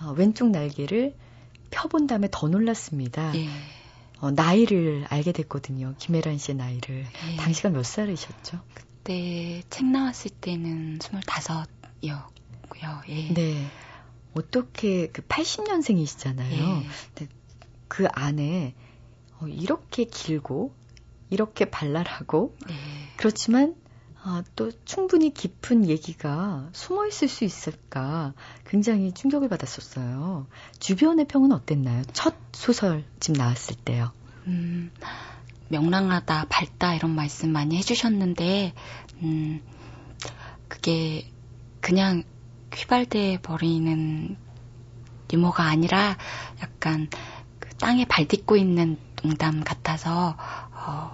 어, 0.00 0.12
왼쪽 0.16 0.50
날개를 0.50 1.14
펴본 1.70 2.06
다음에 2.06 2.28
더 2.30 2.48
놀랐습니다. 2.48 3.34
예. 3.36 3.48
어, 4.20 4.30
나이를 4.30 5.06
알게 5.08 5.32
됐거든요. 5.32 5.94
김혜란 5.98 6.38
씨의 6.38 6.56
나이를. 6.56 7.06
예. 7.32 7.36
당시가 7.36 7.70
몇 7.70 7.84
살이셨죠? 7.84 8.60
그때 8.74 9.62
책 9.70 9.86
나왔을 9.86 10.30
때는 10.30 10.98
25이었고요. 10.98 13.08
예. 13.08 13.34
네. 13.34 13.66
어떻게 14.34 15.08
그 15.08 15.22
80년생이시잖아요. 15.22 16.52
예. 16.52 16.88
그 17.88 18.06
안에 18.12 18.74
어, 19.40 19.46
이렇게 19.46 20.04
길고 20.04 20.74
이렇게 21.30 21.64
발랄하고 21.64 22.56
네. 22.66 22.74
그렇지만 23.16 23.74
아, 24.24 24.44
또 24.54 24.70
충분히 24.84 25.34
깊은 25.34 25.88
얘기가 25.88 26.68
숨어 26.72 27.06
있을 27.06 27.26
수 27.28 27.44
있을까 27.44 28.34
굉장히 28.64 29.12
충격을 29.12 29.48
받았었어요. 29.48 30.46
주변의 30.78 31.26
평은 31.26 31.50
어땠나요? 31.50 32.04
첫 32.12 32.36
소설집 32.52 33.36
나왔을 33.36 33.74
때요. 33.84 34.12
음, 34.46 34.92
명랑하다, 35.68 36.46
밝다 36.48 36.94
이런 36.94 37.16
말씀 37.16 37.50
많이 37.50 37.76
해주셨는데, 37.78 38.74
음, 39.22 39.60
그게 40.68 41.28
그냥 41.80 42.22
휘발돼 42.72 43.38
버리는 43.42 44.36
유머가 45.32 45.64
아니라 45.64 46.16
약간 46.62 47.08
그 47.58 47.74
땅에 47.76 48.04
발 48.04 48.28
딛고 48.28 48.56
있는 48.56 48.98
농담 49.16 49.64
같아서 49.64 50.36
어, 50.74 51.10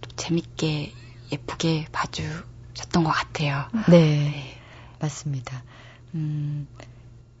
또 0.00 0.10
재밌게 0.16 0.92
예쁘게 1.32 1.86
봐주셨던 1.92 3.04
것 3.04 3.10
같아요. 3.10 3.64
네, 3.88 4.56
맞습니다. 5.00 5.62
음, 6.14 6.66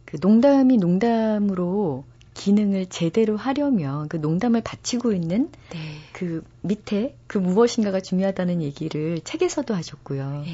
그 0.04 0.18
농담이 0.20 0.76
농담으로 0.78 2.04
기능을 2.34 2.86
제대로 2.86 3.36
하려면 3.36 4.08
그 4.08 4.16
농담을 4.16 4.60
바치고 4.60 5.12
있는 5.12 5.50
네. 5.70 5.78
그 6.12 6.44
밑에 6.62 7.16
그 7.26 7.38
무엇인가가 7.38 8.00
중요하다는 8.00 8.60
얘기를 8.60 9.20
책에서도 9.20 9.72
하셨고요. 9.72 10.44
예. 10.46 10.50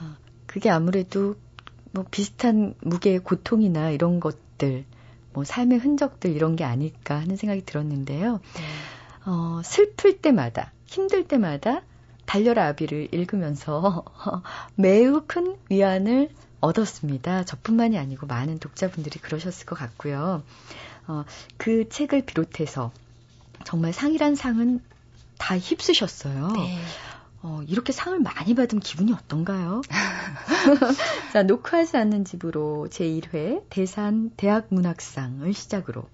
어, 0.00 0.16
그게 0.46 0.70
아무래도 0.70 1.36
뭐 1.90 2.04
비슷한 2.10 2.74
무게의 2.80 3.18
고통이나 3.18 3.90
이런 3.90 4.20
것들, 4.20 4.84
뭐 5.32 5.44
삶의 5.44 5.78
흔적들 5.78 6.30
이런 6.34 6.56
게 6.56 6.64
아닐까 6.64 7.18
하는 7.18 7.36
생각이 7.36 7.64
들었는데요. 7.64 8.40
네. 8.54 8.62
어, 9.26 9.60
슬플 9.64 10.18
때마다, 10.18 10.72
힘들 10.86 11.26
때마다 11.26 11.82
달려라 12.26 12.66
아비를 12.68 13.08
읽으면서 13.12 14.04
매우 14.76 15.22
큰 15.26 15.56
위안을 15.68 16.30
얻었습니다. 16.60 17.44
저뿐만이 17.44 17.98
아니고 17.98 18.26
많은 18.26 18.58
독자분들이 18.58 19.18
그러셨을 19.20 19.66
것 19.66 19.76
같고요. 19.76 20.42
어, 21.08 21.24
그 21.56 21.88
책을 21.88 22.24
비롯해서 22.24 22.92
정말 23.64 23.92
상이란 23.92 24.34
상은 24.36 24.80
다 25.38 25.58
휩쓰셨어요. 25.58 26.52
네. 26.52 26.78
어, 27.42 27.60
이렇게 27.66 27.92
상을 27.92 28.18
많이 28.20 28.54
받으면 28.54 28.80
기분이 28.80 29.12
어떤가요? 29.12 29.82
자, 31.32 31.42
녹화하지 31.42 31.96
않는 31.96 32.24
집으로 32.24 32.86
제1회 32.90 33.64
대산 33.68 34.30
대학문학상을 34.36 35.52
시작으로 35.52 36.08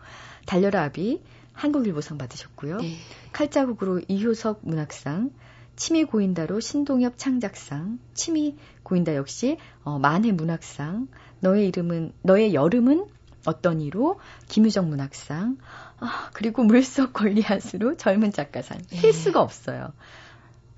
달려라 0.46 0.84
아비 0.84 1.20
한국일보상 1.52 2.16
받으셨고요. 2.16 2.78
네. 2.78 2.96
칼자국으로 3.32 4.00
이효석 4.08 4.60
문학상, 4.62 5.30
치미 5.78 6.04
고인다로 6.04 6.58
신동엽 6.58 7.14
창작상, 7.16 8.00
치미 8.12 8.56
고인다 8.82 9.14
역시 9.14 9.58
어, 9.84 9.98
만해 9.98 10.32
문학상, 10.32 11.06
너의 11.38 11.68
이름은 11.68 12.12
너의 12.22 12.52
여름은 12.52 13.06
어떤 13.46 13.80
이로 13.80 14.18
김유정 14.48 14.90
문학상, 14.90 15.56
아, 16.00 16.30
그리고 16.32 16.64
물속 16.64 17.12
권리하수로 17.12 17.96
젊은 17.96 18.32
작가상 18.32 18.78
네. 18.90 19.00
셀 19.00 19.12
수가 19.12 19.40
없어요. 19.40 19.92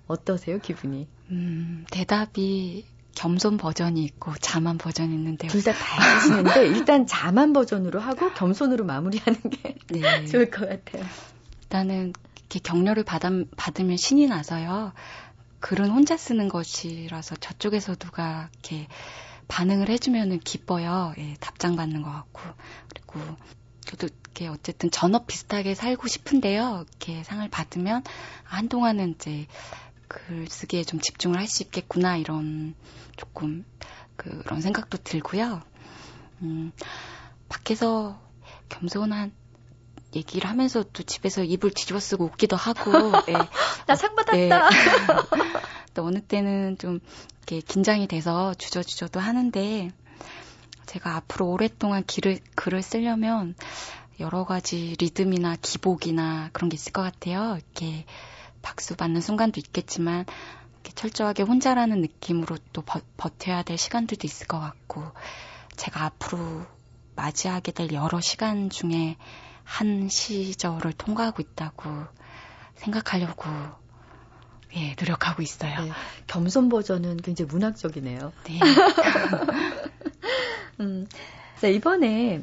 어떠세요 0.07 0.59
기분이? 0.59 1.09
음, 1.31 1.87
대답이 1.91 2.85
겸손 3.15 3.57
버전이 3.57 4.05
있고 4.05 4.35
자만 4.39 4.77
버전이 4.77 5.15
있는데요. 5.15 5.51
둘 5.51 5.63
다다 5.63 5.79
하시는데 5.79 6.67
일단 6.69 7.07
자만 7.07 7.55
버전으로 7.55 8.01
하고 8.01 8.33
겸손으로 8.35 8.85
마무리하는 8.85 9.41
게 9.49 9.77
네. 9.89 10.25
좋을 10.29 10.51
것 10.51 10.69
같아요. 10.69 11.05
일단은 11.63 12.13
이렇게 12.51 12.59
격려를 12.59 13.05
받아, 13.05 13.31
받으면 13.57 13.97
신이 13.97 14.27
나서요. 14.27 14.93
글은 15.61 15.91
혼자 15.91 16.17
쓰는 16.17 16.49
것이라서 16.49 17.37
저쪽에서 17.37 17.95
누가 17.95 18.49
이렇게 18.53 18.89
반응을 19.47 19.89
해주면은 19.89 20.41
기뻐요. 20.41 21.15
예, 21.19 21.35
답장 21.39 21.77
받는 21.77 22.03
것 22.03 22.11
같고. 22.11 22.41
그리고 22.89 23.21
저도 23.83 24.09
이렇게 24.09 24.49
어쨌든 24.49 24.91
전업 24.91 25.29
비슷하게 25.29 25.77
살고 25.77 26.09
싶은데요. 26.09 26.87
이렇게 26.89 27.23
상을 27.23 27.49
받으면 27.49 28.03
아, 28.49 28.57
한동안은 28.57 29.11
이제 29.15 29.47
글 30.09 30.49
쓰기에 30.49 30.83
좀 30.83 30.99
집중을 30.99 31.39
할 31.39 31.47
수 31.47 31.63
있겠구나 31.63 32.17
이런 32.17 32.75
조금 33.17 33.65
그런 34.17 34.61
생각도 34.61 34.99
들고요. 34.99 35.63
음, 36.43 36.73
밖에서 37.49 38.21
겸손한 38.69 39.33
얘기를 40.15 40.49
하면서 40.49 40.83
또 40.93 41.03
집에서 41.03 41.45
입을 41.45 41.71
뒤집어 41.71 42.01
쓰고 42.01 42.25
웃기도 42.25 42.57
하고, 42.57 42.91
예. 43.29 43.35
나상 43.87 44.15
받았다. 44.17 44.39
예. 44.39 44.51
또 45.95 46.05
어느 46.05 46.21
때는 46.21 46.79
좀 46.79 47.01
이렇게 47.39 47.61
긴장이 47.61 48.07
돼서 48.09 48.55
주저주저도 48.55 49.21
하는데, 49.21 49.91
제가 50.87 51.17
앞으로 51.17 51.51
오랫동안 51.51 52.05
길을, 52.05 52.41
글을 52.57 52.83
쓰려면 52.83 53.55
여러 54.19 54.45
가지 54.45 54.97
리듬이나 54.99 55.57
기복이나 55.63 56.51
그런 56.53 56.69
게 56.69 56.75
있을 56.75 56.93
것 56.93 57.03
같아요. 57.03 57.57
이렇게 57.57 58.05
박수 58.63 58.97
받는 58.97 59.21
순간도 59.21 59.61
있겠지만, 59.61 60.27
이렇게 60.75 60.93
철저하게 60.95 61.45
혼자라는 61.45 62.01
느낌으로 62.01 62.59
또 62.73 62.83
버, 62.83 63.01
버텨야 63.17 63.63
될 63.63 63.79
시간들도 63.79 64.27
있을 64.27 64.47
것 64.47 64.59
같고, 64.59 65.05
제가 65.77 66.05
앞으로 66.05 66.67
맞이하게 67.17 67.73
될 67.73 67.93
여러 67.93 68.21
시간 68.21 68.71
중에 68.71 69.17
한 69.65 70.09
시절을 70.09 70.93
통과하고 70.95 71.43
있다고 71.43 71.91
생각하려고 72.75 73.51
예, 74.77 74.95
노력하고 74.99 75.43
있어요. 75.43 75.85
네, 75.85 75.91
겸손 76.27 76.69
버전은 76.69 77.19
굉장히 77.19 77.51
문학적이네요. 77.51 78.33
네. 78.45 78.61
음, 80.81 81.07
자, 81.61 81.67
이번에 81.67 82.43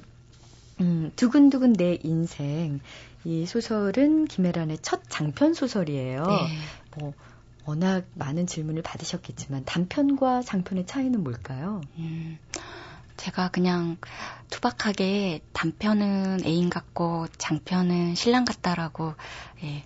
음, 0.82 1.12
두근두근 1.16 1.74
내 1.74 1.98
인생 2.04 2.80
이 3.24 3.46
소설은 3.46 4.26
김혜란의 4.26 4.80
첫 4.82 5.02
장편 5.10 5.54
소설이에요. 5.54 6.26
네. 6.26 6.58
뭐 6.98 7.14
워낙 7.66 8.06
많은 8.14 8.48
질문을 8.48 8.82
받으셨겠지만 8.82 9.66
단편과 9.66 10.42
장편의 10.42 10.86
차이는 10.86 11.24
뭘까요? 11.24 11.82
음, 11.98 12.38
제가 13.18 13.50
그냥 13.50 13.98
투박하게 14.50 15.42
단편은 15.54 16.46
애인 16.46 16.70
같고 16.70 17.28
장편은 17.38 18.16
신랑 18.16 18.46
같다라고 18.46 19.16
예, 19.64 19.84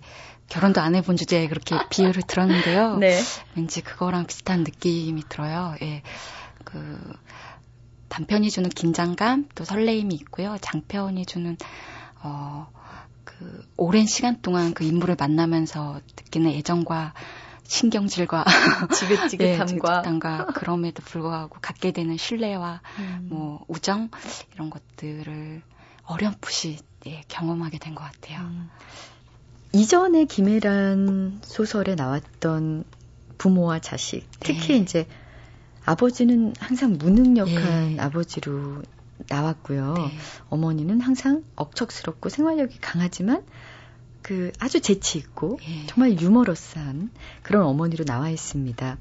결혼도 0.48 0.80
안 0.80 0.94
해본 0.94 1.16
주제에 1.16 1.48
그렇게 1.48 1.76
비유를 1.90 2.22
들었는데요. 2.22 2.96
네. 2.96 3.18
왠지 3.56 3.80
그거랑 3.80 4.26
비슷한 4.26 4.60
느낌이 4.60 5.24
들어요. 5.28 5.74
예, 5.82 6.02
그 6.64 6.98
단편이 8.08 8.50
주는 8.50 8.68
긴장감 8.68 9.48
또 9.54 9.64
설레임이 9.64 10.14
있고요. 10.16 10.58
장편이 10.60 11.24
주는 11.24 11.56
어, 12.22 12.70
그 13.24 13.66
오랜 13.76 14.06
시간 14.06 14.42
동안 14.42 14.74
그 14.74 14.84
인물을 14.84 15.16
만나면서 15.18 16.00
느끼는 16.16 16.50
애정과 16.50 17.14
신경질과 17.64 18.44
지긋지긋함과 18.94 20.46
예, 20.48 20.52
그럼에도 20.54 21.02
불구하고 21.02 21.58
갖게 21.60 21.92
되는 21.92 22.16
신뢰와 22.16 22.80
음, 22.98 23.26
뭐 23.30 23.64
우정 23.68 24.10
이런 24.54 24.70
것들을 24.70 25.62
어렴풋이 26.04 26.78
예, 27.06 27.22
경험하게 27.28 27.78
된 27.78 27.94
것 27.94 28.04
같아요. 28.04 28.40
음. 28.40 28.70
이전에 29.72 30.26
김혜란 30.26 31.40
소설에 31.42 31.94
나왔던 31.94 32.84
부모와 33.38 33.78
자식, 33.78 34.28
특히 34.38 34.74
네. 34.74 34.76
이제 34.76 35.06
아버지는 35.84 36.52
항상 36.60 36.98
무능력한 36.98 37.96
네. 37.96 37.98
아버지로 37.98 38.82
나왔고요. 39.28 39.94
네. 39.94 40.10
어머니는 40.50 41.00
항상 41.00 41.42
억척스럽고 41.56 42.28
생활력이 42.28 42.78
강하지만 42.80 43.44
그 44.22 44.52
아주 44.58 44.80
재치 44.80 45.18
있고 45.18 45.58
예. 45.68 45.86
정말 45.86 46.20
유머러스한 46.20 47.10
그런 47.42 47.64
어머니로 47.64 48.04
나와 48.04 48.30
있습니다. 48.30 48.96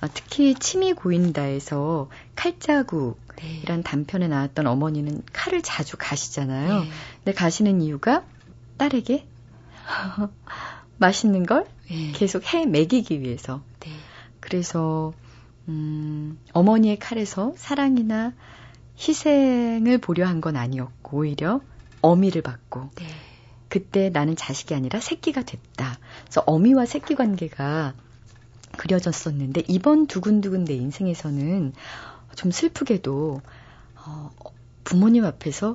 아, 0.00 0.08
특히 0.08 0.54
치미 0.54 0.94
고인다에서 0.94 2.08
칼자국이란 2.34 3.16
네. 3.36 3.82
단편에 3.82 4.28
나왔던 4.28 4.66
어머니는 4.66 5.22
칼을 5.32 5.62
자주 5.62 5.96
가시잖아요. 5.98 6.84
예. 6.84 6.88
근데 7.18 7.32
가시는 7.32 7.82
이유가 7.82 8.24
딸에게 8.78 9.26
맛있는 10.98 11.44
걸 11.46 11.66
예. 11.90 12.12
계속 12.12 12.52
해 12.52 12.64
먹이기 12.66 13.20
위해서. 13.20 13.62
네. 13.80 13.90
그래서 14.40 15.12
음, 15.68 16.38
어머니의 16.52 16.98
칼에서 16.98 17.52
사랑이나 17.56 18.32
희생을 18.98 19.98
보려 19.98 20.26
한 20.26 20.40
건 20.40 20.56
아니었고 20.56 21.18
오히려 21.18 21.60
어미를 22.00 22.42
받고 22.42 22.90
네. 22.96 23.06
그때 23.72 24.10
나는 24.10 24.36
자식이 24.36 24.74
아니라 24.74 25.00
새끼가 25.00 25.44
됐다. 25.44 25.98
그래서 26.24 26.42
어미와 26.44 26.84
새끼 26.84 27.14
관계가 27.14 27.94
그려졌었는데 28.76 29.62
이번 29.66 30.06
두근두근 30.08 30.66
내 30.66 30.74
인생에서는 30.74 31.72
좀 32.36 32.50
슬프게도 32.50 33.40
어, 33.96 34.30
부모님 34.84 35.24
앞에서 35.24 35.74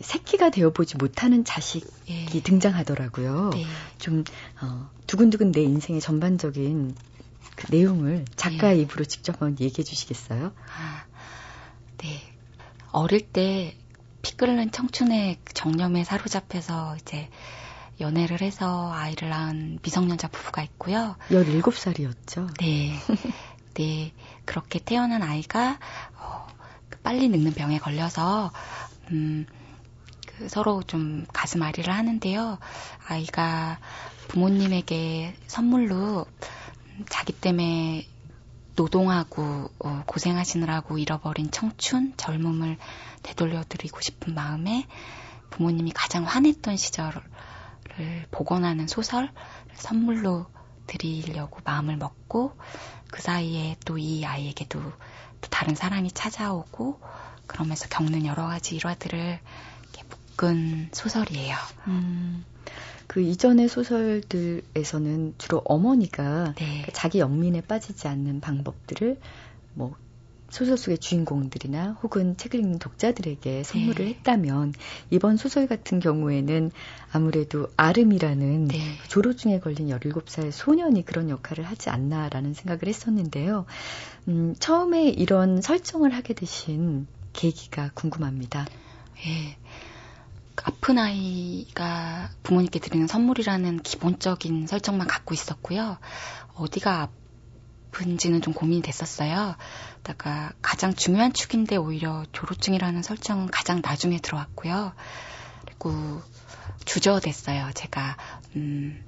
새끼가 0.00 0.48
되어보지 0.48 0.96
못하는 0.96 1.44
자식이 1.44 1.86
예. 2.08 2.40
등장하더라고요. 2.40 3.50
네. 3.52 3.66
좀 3.98 4.24
어, 4.62 4.88
두근두근 5.06 5.52
내 5.52 5.60
인생의 5.60 6.00
전반적인 6.00 6.94
그 7.54 7.66
내용을 7.70 8.24
작가의 8.34 8.78
예. 8.78 8.82
입으로 8.84 9.04
직접 9.04 9.42
한번 9.42 9.60
얘기해 9.60 9.84
주시겠어요? 9.84 10.52
아, 10.74 11.04
네. 11.98 12.22
어릴 12.92 13.20
때 13.20 13.76
피 14.22 14.36
끓는 14.36 14.70
청춘의 14.70 15.38
정념에 15.54 16.04
사로잡혀서 16.04 16.96
이제 16.96 17.28
연애를 18.00 18.40
해서 18.40 18.90
아이를 18.92 19.28
낳은 19.28 19.78
미성년자 19.82 20.28
부부가 20.28 20.62
있고요. 20.62 21.16
17살이었죠. 21.30 22.56
네. 22.58 22.94
네. 23.74 24.12
그렇게 24.44 24.78
태어난 24.78 25.22
아이가, 25.22 25.78
어, 26.16 26.46
그 26.88 26.98
빨리 27.00 27.28
늙는 27.28 27.54
병에 27.54 27.78
걸려서, 27.78 28.52
음, 29.10 29.46
그 30.26 30.48
서로 30.48 30.82
좀 30.82 31.26
가슴 31.32 31.62
앓이를 31.62 31.92
하는데요. 31.92 32.58
아이가 33.06 33.78
부모님에게 34.28 35.34
선물로 35.46 36.26
음, 36.86 37.04
자기 37.08 37.32
때문에 37.32 38.06
노동하고 38.80 39.70
어, 39.78 40.02
고생하시느라고 40.06 40.96
잃어버린 40.96 41.50
청춘, 41.50 42.14
젊음을 42.16 42.78
되돌려드리고 43.22 44.00
싶은 44.00 44.34
마음에 44.34 44.86
부모님이 45.50 45.92
가장 45.94 46.24
화냈던 46.24 46.78
시절을 46.78 47.20
복원하는 48.30 48.88
소설 48.88 49.30
선물로 49.74 50.46
드리려고 50.86 51.60
마음을 51.64 51.98
먹고 51.98 52.56
그 53.10 53.20
사이에 53.20 53.76
또 53.84 53.98
이 53.98 54.24
아이에게도 54.24 54.80
또 54.80 55.48
다른 55.50 55.74
사랑이 55.74 56.10
찾아오고 56.10 57.00
그러면서 57.46 57.86
겪는 57.88 58.24
여러 58.24 58.46
가지 58.46 58.76
일화들을 58.76 59.40
묶은 60.08 60.88
소설이에요. 60.92 61.54
음, 61.88 62.46
그 63.06 63.20
이전의 63.20 63.68
소설들에서는 63.68 65.34
주로 65.38 65.62
어머니가 65.64 66.54
네. 66.56 66.86
자기 66.92 67.18
영민에 67.18 67.62
빠지지 67.62 68.08
않는 68.08 68.40
방법들을 68.40 69.18
뭐 69.74 69.96
소설 70.50 70.76
속의 70.76 70.98
주인공들이나 70.98 71.92
혹은 72.02 72.36
책을 72.36 72.60
읽는 72.60 72.78
독자들에게 72.78 73.62
선물을 73.62 74.04
네. 74.04 74.10
했다면 74.10 74.74
이번 75.10 75.36
소설 75.36 75.66
같은 75.66 76.00
경우에는 76.00 76.72
아무래도 77.12 77.68
아름이라는 77.76 78.68
네. 78.68 78.78
조로증에 79.08 79.60
걸린 79.60 79.88
17살 79.88 80.50
소년이 80.50 81.04
그런 81.04 81.30
역할을 81.30 81.64
하지 81.64 81.88
않나라는 81.90 82.54
생각을 82.54 82.82
했었는데요. 82.86 83.64
음, 84.28 84.54
처음에 84.58 85.08
이런 85.08 85.62
설정을 85.62 86.10
하게 86.12 86.34
되신 86.34 87.06
계기가 87.32 87.90
궁금합니다. 87.94 88.66
예. 89.26 89.56
그 90.60 90.64
아픈 90.66 90.98
아이가 90.98 92.28
부모님께 92.42 92.80
드리는 92.80 93.06
선물이라는 93.06 93.82
기본적인 93.82 94.66
설정만 94.66 95.06
갖고 95.06 95.32
있었고요. 95.32 95.96
어디가 96.54 97.08
아픈지는 97.92 98.42
좀 98.42 98.52
고민이 98.52 98.82
됐었어요. 98.82 99.56
다가 100.02 100.52
가장 100.60 100.92
중요한 100.92 101.32
축인데 101.32 101.76
오히려 101.76 102.26
조로증이라는 102.32 103.02
설정은 103.02 103.46
가장 103.46 103.80
나중에 103.82 104.18
들어왔고요. 104.18 104.92
그리고 105.64 106.20
주저됐어요. 106.84 107.70
제가 107.72 108.18
음, 108.56 109.02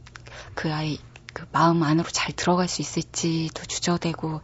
그 0.54 0.72
아이 0.72 0.98
그 1.34 1.46
마음 1.52 1.82
안으로 1.82 2.08
잘 2.08 2.32
들어갈 2.32 2.66
수 2.66 2.80
있을지도 2.80 3.66
주저되고 3.66 4.40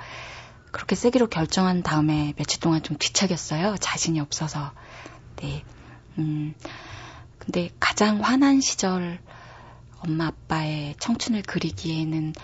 그렇게 0.73 0.95
쓰기로 0.95 1.29
결정한 1.29 1.83
다음에 1.83 2.35
며칠 2.37 2.61
동안 2.61 2.83
좀 2.83 2.99
뒤척였어요. 2.99 3.79
자신이 3.79 4.21
없어서. 4.21 4.73
네. 5.37 5.65
음, 6.19 6.55
근데 7.39 7.71
가장 7.81 8.23
화난 8.23 8.61
시절 8.61 9.21
엄마 10.01 10.27
아빠의 10.27 10.95
청춘을 10.99 11.43
그리기에는 11.43 12.35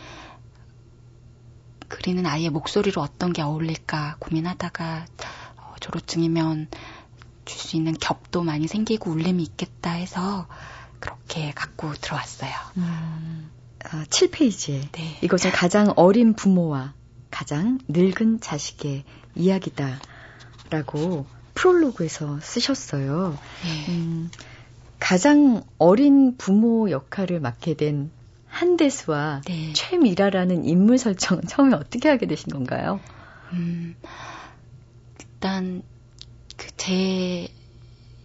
그리는 1.89 2.27
아이의 2.27 2.51
목소리로 2.51 3.01
어떤 3.03 3.33
게 3.33 3.43
어울릴까 3.43 4.17
고민하다가 4.19 5.07
어, 5.57 5.75
조로증이면 5.81 6.69
줄 7.45 7.59
수 7.61 7.77
있는 7.77 7.93
겹도 7.95 8.43
많이 8.43 8.67
생기고 8.69 9.11
울림이 9.11 9.43
있겠다 9.43 9.91
해서 9.91 10.47
그렇게 11.01 11.51
갖고 11.53 11.93
들어왔어요. 11.95 12.53
음, 12.77 13.51
아, 13.85 14.05
7페이지에 14.05 14.93
네. 14.93 15.19
이것은 15.23 15.51
가장 15.51 15.93
어린 15.97 16.35
부모와 16.35 16.95
가장 17.31 17.79
늙은 17.89 18.41
자식의 18.41 19.05
이야기다라고 19.35 21.27
프롤로그에서 21.55 22.41
쓰셨어요. 22.41 23.37
예. 23.67 23.93
음, 23.93 24.31
가장 25.01 25.63
어린 25.79 26.37
부모 26.37 26.91
역할을 26.91 27.41
맡게 27.41 27.75
된 27.75 28.11
한대수와 28.49 29.43
네. 29.47 29.73
최미라라는 29.73 30.65
인물 30.65 30.99
설정은 30.99 31.45
처음에 31.49 31.75
어떻게 31.77 32.09
하게 32.09 32.27
되신 32.27 32.53
건가요? 32.53 33.01
음, 33.53 33.97
일단 35.21 35.83
그제 36.57 37.49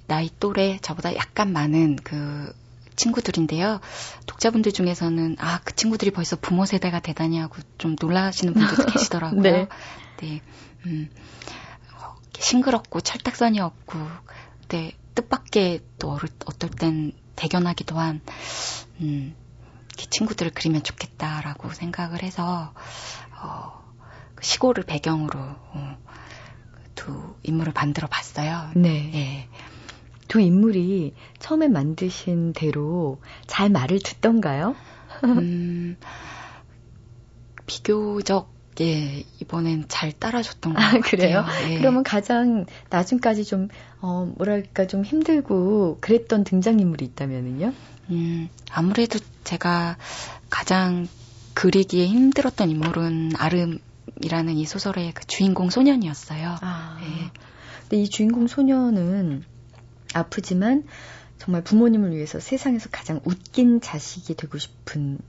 나이 0.08 0.30
또래 0.40 0.80
저보다 0.82 1.16
약간 1.16 1.52
많은 1.52 1.98
그 2.04 2.54
친구들인데요. 2.96 3.80
독자분들 4.26 4.72
중에서는 4.72 5.38
아 5.40 5.60
그 5.64 5.76
친구들이 5.76 6.12
벌써 6.12 6.36
부모 6.36 6.66
세대가 6.66 7.00
되다니 7.00 7.38
하고 7.40 7.58
좀 7.78 7.96
놀라시는 8.00 8.54
분들도 8.54 8.86
계시더라고요. 8.92 9.42
네. 9.42 9.68
네, 10.22 10.42
음, 10.86 11.10
어, 11.12 11.59
싱그럽고 12.40 13.02
철딱선이 13.02 13.60
없고, 13.60 14.00
근데 14.62 14.94
뜻밖의 15.16 15.82
또 16.00 16.18
어떨 16.46 16.70
땐 16.70 17.14
대견하기도 17.36 17.98
한 17.98 18.22
음, 19.02 19.36
이렇게 19.90 20.10
친구들을 20.10 20.52
그리면 20.54 20.84
좋겠다라고 20.84 21.70
생각을 21.70 22.24
해서 22.24 22.74
어, 23.42 23.84
그 24.36 24.44
시골을 24.44 24.84
배경으로 24.84 25.40
어, 25.40 25.98
두 26.96 27.36
인물을 27.44 27.74
만들어 27.74 28.08
봤어요. 28.08 28.72
네. 28.76 29.12
예. 29.14 29.50
두 30.28 30.40
인물이 30.40 31.16
처음에 31.40 31.68
만드신 31.68 32.54
대로 32.54 33.20
잘 33.48 33.70
말을 33.70 34.00
듣던가요? 34.00 34.76
음, 35.24 35.98
비교적 37.66 38.54
예 38.82 39.24
이번엔 39.42 39.86
잘 39.88 40.12
따라줬던 40.12 40.74
것 40.74 40.80
아, 40.80 40.86
같아요. 40.86 41.02
그래요? 41.02 41.46
예. 41.70 41.78
그러면 41.80 42.04
가장 42.04 42.66
나중까지 42.90 43.44
좀, 43.44 43.68
어, 44.00 44.32
뭐랄까, 44.38 44.88
좀 44.88 45.04
힘들고 45.04 45.98
그랬던 46.00 46.46
등장인물이 46.46 47.06
있다면은요? 47.06 47.74
음, 48.12 48.50
아무래도 48.72 49.20
제가 49.44 49.98
가장 50.50 51.08
그리기에 51.54 52.08
힘들었던 52.08 52.70
인물은 52.70 53.34
아름이라는 53.38 54.56
이 54.56 54.66
소설의 54.66 55.14
그 55.14 55.26
주인공 55.28 55.70
소년이었어요. 55.70 56.58
아. 56.62 56.98
예. 57.02 57.32
근데 57.82 58.04
이 58.04 58.10
주인공 58.10 58.48
소녀는 58.48 59.44
아프지만 60.14 60.86
정말 61.38 61.64
부모님을 61.64 62.16
위해서 62.16 62.40
세상에서 62.40 62.90
가장 62.92 63.20
웃긴 63.26 63.82
자식이 63.82 64.36
되고 64.36 64.58
싶은 64.58 65.20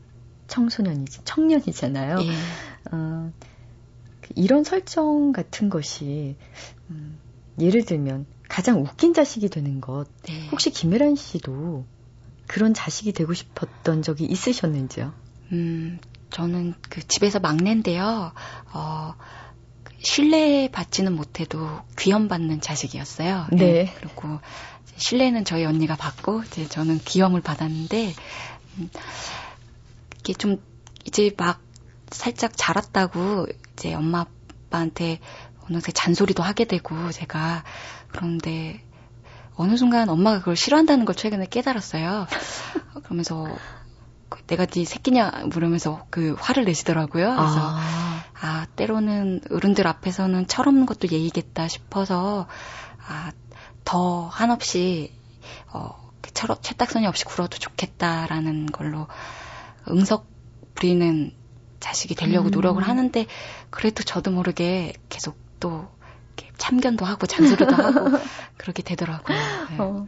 청소년이지, 0.48 1.20
청년이잖아요. 1.24 2.18
예. 2.22 2.32
어, 2.92 3.32
그 4.20 4.32
이런 4.36 4.64
설정 4.64 5.32
같은 5.32 5.68
것이, 5.70 6.36
음, 6.90 7.18
예를 7.60 7.84
들면 7.84 8.26
가장 8.48 8.80
웃긴 8.82 9.14
자식이 9.14 9.48
되는 9.48 9.80
것, 9.80 10.06
네. 10.24 10.48
혹시 10.50 10.70
김혜란 10.70 11.16
씨도 11.16 11.84
그런 12.46 12.74
자식이 12.74 13.12
되고 13.12 13.32
싶었던 13.32 14.02
적이 14.02 14.24
있으셨는지요? 14.24 15.12
음, 15.52 15.98
저는 16.30 16.74
그 16.88 17.06
집에서 17.06 17.38
막내인데요. 17.38 18.32
어, 18.72 19.14
그 19.84 19.92
신뢰받지는 20.00 21.14
못해도 21.14 21.80
귀염받는 21.98 22.60
자식이었어요. 22.60 23.46
네. 23.52 23.64
예, 23.64 23.94
그리고 23.98 24.40
신뢰는 24.96 25.44
저희 25.44 25.64
언니가 25.64 25.96
받고 25.96 26.42
이제 26.44 26.68
저는 26.68 26.98
귀염을 26.98 27.40
받았는데 27.40 28.14
음, 28.78 28.90
이게 30.20 30.32
좀 30.34 30.62
이제 31.06 31.32
막 31.36 31.60
살짝 32.10 32.52
자랐다고 32.56 33.46
이제 33.72 33.94
엄마 33.94 34.26
아빠한테 34.66 35.20
어느새 35.68 35.92
잔소리도 35.92 36.42
하게 36.42 36.64
되고 36.64 37.10
제가 37.10 37.64
그런데 38.08 38.84
어느 39.54 39.76
순간 39.76 40.08
엄마가 40.08 40.38
그걸 40.38 40.56
싫어한다는 40.56 41.04
걸 41.04 41.14
최근에 41.14 41.46
깨달았어요. 41.46 42.26
그러면서 43.04 43.46
그 44.28 44.42
내가 44.46 44.64
네 44.64 44.84
새끼냐 44.84 45.30
물으면서 45.46 46.06
그 46.10 46.34
화를 46.38 46.64
내시더라고요. 46.64 47.26
그래서 47.36 47.60
아, 47.60 48.24
아, 48.40 48.66
때로는 48.76 49.42
어른들 49.50 49.86
앞에서는 49.86 50.46
철없는 50.46 50.86
것도 50.86 51.08
예의겠다 51.10 51.68
싶어서, 51.68 52.46
아, 53.06 53.32
더 53.84 54.28
한없이, 54.28 55.12
어, 55.72 56.10
그 56.22 56.32
철, 56.32 56.56
철딱선이 56.60 57.06
없이 57.06 57.24
굴어도 57.24 57.58
좋겠다라는 57.58 58.66
걸로 58.66 59.08
응석 59.88 60.26
부리는 60.74 61.34
자식이 61.80 62.14
되려고 62.14 62.48
음. 62.48 62.50
노력을 62.50 62.82
하는데, 62.82 63.26
그래도 63.70 64.02
저도 64.02 64.30
모르게 64.30 64.92
계속 65.08 65.36
또 65.58 65.88
참견도 66.58 67.04
하고 67.04 67.26
잔소리도 67.26 67.74
하고 67.74 68.18
그렇게 68.56 68.82
되더라고요. 68.82 69.36
네. 69.70 69.76
어, 69.78 70.06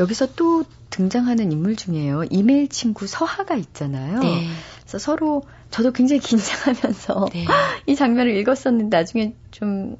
여기서 0.00 0.34
또 0.34 0.64
등장하는 0.90 1.52
인물 1.52 1.76
중에요. 1.76 2.24
이메일 2.30 2.68
친구 2.68 3.06
서하가 3.06 3.54
있잖아요. 3.56 4.20
네. 4.20 4.48
그래서 4.80 4.98
서로 4.98 5.42
저도 5.70 5.92
굉장히 5.92 6.20
긴장하면서 6.20 7.28
네. 7.32 7.46
이 7.86 7.94
장면을 7.94 8.36
읽었었는데 8.36 8.96
나중에 8.96 9.34
좀 9.50 9.96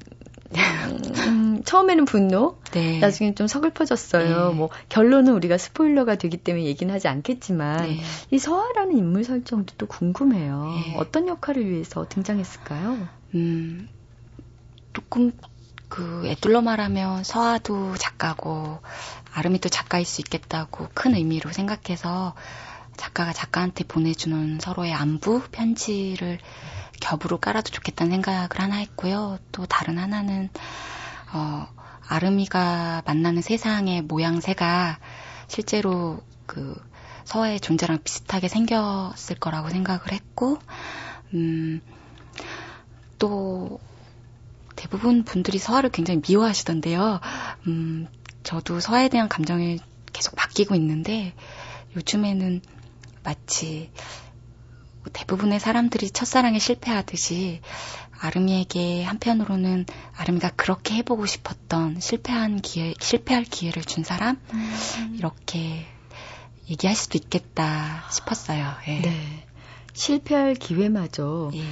음, 1.27 1.61
처음에는 1.63 2.05
분노, 2.05 2.57
네. 2.71 2.99
나중에 2.99 3.35
좀 3.35 3.47
서글퍼졌어요. 3.47 4.49
네. 4.49 4.55
뭐 4.55 4.69
결론은 4.89 5.33
우리가 5.33 5.57
스포일러가 5.57 6.15
되기 6.15 6.37
때문에 6.37 6.65
얘기는 6.65 6.93
하지 6.93 7.07
않겠지만 7.07 7.87
네. 7.87 7.99
이 8.31 8.39
서하라는 8.39 8.97
인물 8.97 9.23
설정도 9.23 9.73
또 9.77 9.85
궁금해요. 9.87 10.81
네. 10.85 10.95
어떤 10.97 11.27
역할을 11.27 11.69
위해서 11.69 12.05
등장했을까요? 12.07 13.07
음, 13.35 13.89
조금 14.93 15.31
그 15.89 16.23
애둘러 16.25 16.61
말하면 16.61 17.23
서하도 17.23 17.95
작가고 17.97 18.79
아름이도 19.33 19.69
작가일 19.69 20.05
수 20.05 20.21
있겠다고 20.21 20.89
큰 20.93 21.15
의미로 21.15 21.51
생각해서 21.51 22.33
작가가 22.97 23.33
작가한테 23.33 23.83
보내주는 23.83 24.59
서로의 24.59 24.93
안부 24.93 25.41
편지를 25.51 26.39
겹으로 27.03 27.37
깔아도 27.37 27.69
좋겠다는 27.69 28.11
생각을 28.11 28.49
하나 28.55 28.77
했고요. 28.77 29.37
또 29.51 29.65
다른 29.65 29.97
하나는 29.97 30.49
어 31.33 31.67
아름이가 32.07 33.03
만나는 33.05 33.41
세상의 33.41 34.03
모양새가 34.03 34.99
실제로 35.49 36.21
그 36.45 36.81
서의 37.25 37.59
존재랑 37.59 37.99
비슷하게 38.03 38.47
생겼을 38.47 39.35
거라고 39.39 39.69
생각을 39.69 40.13
했고 40.13 40.59
음, 41.33 41.81
또 43.19 43.79
대부분 44.77 45.23
분들이 45.23 45.57
서화를 45.57 45.89
굉장히 45.89 46.21
미워하시던데요. 46.25 47.19
음, 47.67 48.07
저도 48.43 48.79
서화에 48.79 49.09
대한 49.09 49.27
감정이 49.27 49.79
계속 50.13 50.35
바뀌고 50.35 50.75
있는데 50.75 51.33
요즘에는 51.97 52.61
마치 53.23 53.91
대부분의 55.11 55.59
사람들이 55.59 56.09
첫사랑에 56.09 56.59
실패하듯이 56.59 57.61
아름이에게 58.19 59.03
한편으로는 59.03 59.85
아름이가 60.15 60.51
그렇게 60.51 60.95
해보고 60.95 61.25
싶었던 61.25 61.99
실패한 61.99 62.61
기회, 62.61 62.93
실패할 62.99 63.43
기회를 63.43 63.83
준 63.83 64.03
사람 64.03 64.39
음. 64.53 65.15
이렇게 65.17 65.85
얘기할 66.69 66.95
수도 66.95 67.17
있겠다 67.17 68.09
싶었어요. 68.11 68.73
예. 68.87 69.01
네. 69.01 69.45
실패할 69.93 70.55
기회마저 70.55 71.51
예. 71.53 71.63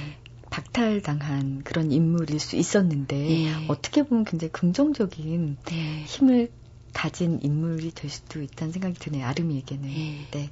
박탈당한 0.50 1.62
그런 1.64 1.90
인물일 1.90 2.38
수 2.38 2.56
있었는데 2.56 3.46
예. 3.46 3.66
어떻게 3.68 4.02
보면 4.02 4.24
굉장히 4.24 4.52
긍정적인 4.52 5.56
네. 5.64 6.02
힘을 6.04 6.52
가진 6.92 7.40
인물이 7.42 7.92
될 7.92 8.10
수도 8.10 8.42
있다는 8.42 8.72
생각이 8.72 8.94
드네요. 8.98 9.26
아름이에게는. 9.26 9.90
예. 9.90 10.26
네. 10.30 10.50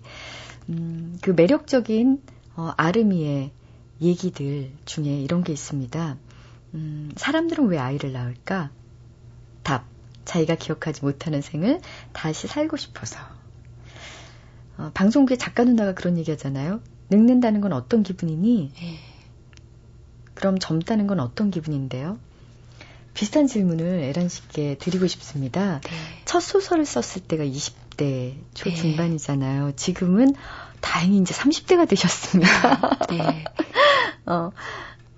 음, 0.70 1.18
그 1.20 1.30
매력적인 1.30 2.22
어, 2.56 2.72
아름이의 2.76 3.52
얘기들 4.00 4.72
중에 4.84 5.20
이런 5.20 5.44
게 5.44 5.52
있습니다. 5.52 6.16
음, 6.74 7.12
사람들은 7.16 7.66
왜 7.66 7.78
아이를 7.78 8.12
낳을까? 8.12 8.70
답. 9.62 9.84
자기가 10.24 10.54
기억하지 10.56 11.04
못하는 11.04 11.40
생을 11.42 11.80
다시 12.12 12.46
살고 12.46 12.76
싶어서. 12.76 13.18
어, 14.78 14.90
방송국에 14.94 15.36
작가 15.36 15.64
누나가 15.64 15.94
그런 15.94 16.16
얘기 16.16 16.30
하잖아요. 16.30 16.80
늙는다는 17.10 17.60
건 17.60 17.72
어떤 17.72 18.02
기분이니? 18.02 18.72
예. 18.80 18.98
그럼 20.34 20.58
젊다는 20.58 21.06
건 21.06 21.20
어떤 21.20 21.50
기분인데요? 21.50 22.18
비슷한 23.12 23.46
질문을 23.46 23.84
에란 23.84 24.28
씨께 24.28 24.76
드리고 24.78 25.06
싶습니다. 25.06 25.80
네. 25.80 25.90
첫 26.24 26.40
소설을 26.40 26.86
썼을 26.86 27.26
때가 27.26 27.44
20대 27.44 28.36
초중반이잖아요. 28.54 29.66
네. 29.66 29.72
지금은 29.76 30.34
다행히 30.80 31.18
이제 31.18 31.34
30대가 31.34 31.88
되셨습니다. 31.88 33.06
네. 33.10 33.44
어, 34.26 34.50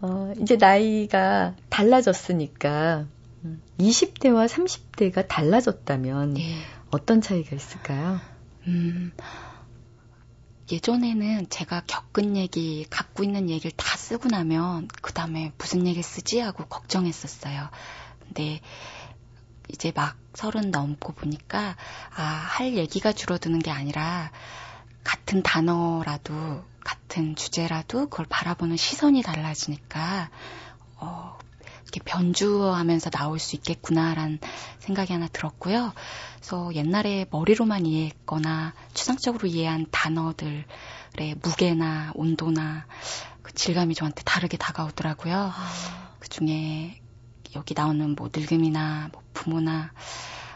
어, 0.00 0.32
이제 0.40 0.56
나이가 0.56 1.54
달라졌으니까 1.68 3.06
20대와 3.78 4.42
음, 4.42 4.64
30대가 4.64 5.26
달라졌다면 5.26 6.34
네. 6.34 6.56
어떤 6.90 7.20
차이가 7.20 7.56
있을까요? 7.56 8.20
음, 8.66 9.12
예전에는 10.70 11.48
제가 11.50 11.82
겪은 11.86 12.36
얘기, 12.36 12.86
갖고 12.88 13.24
있는 13.24 13.50
얘기를 13.50 13.70
다 13.76 13.96
쓰고 13.96 14.28
나면 14.28 14.88
그 15.02 15.12
다음에 15.12 15.52
무슨 15.58 15.86
얘기를 15.86 16.02
쓰지 16.02 16.40
하고 16.40 16.64
걱정했었어요. 16.66 17.68
근데 18.20 18.60
이제 19.68 19.92
막 19.94 20.16
서른 20.34 20.70
넘고 20.70 21.12
보니까 21.12 21.76
아, 22.14 22.22
할 22.22 22.74
얘기가 22.74 23.12
줄어드는 23.12 23.58
게 23.58 23.70
아니라 23.70 24.30
같은 25.04 25.42
단어라도 25.42 26.64
같은 26.84 27.36
주제라도 27.36 28.08
그걸 28.08 28.26
바라보는 28.28 28.76
시선이 28.76 29.22
달라지니까 29.22 30.30
어, 30.96 31.38
이렇게 31.82 32.00
변주하면서 32.04 33.10
나올 33.10 33.38
수 33.38 33.56
있겠구나라는 33.56 34.38
생각이 34.78 35.12
하나 35.12 35.28
들었고요. 35.28 35.92
그래서 36.36 36.74
옛날에 36.74 37.26
머리로만 37.30 37.86
이해했거나 37.86 38.72
추상적으로 38.94 39.46
이해한 39.46 39.86
단어들의 39.90 40.64
무게나 41.42 42.12
온도나 42.14 42.86
그 43.42 43.52
질감이 43.52 43.94
저한테 43.94 44.22
다르게 44.22 44.56
다가오더라고요. 44.56 45.52
아. 45.54 46.12
그 46.18 46.28
중에 46.28 47.00
여기 47.54 47.74
나오는 47.74 48.14
뭐 48.14 48.30
늙음이나 48.34 49.10
뭐 49.12 49.22
부모나 49.34 49.92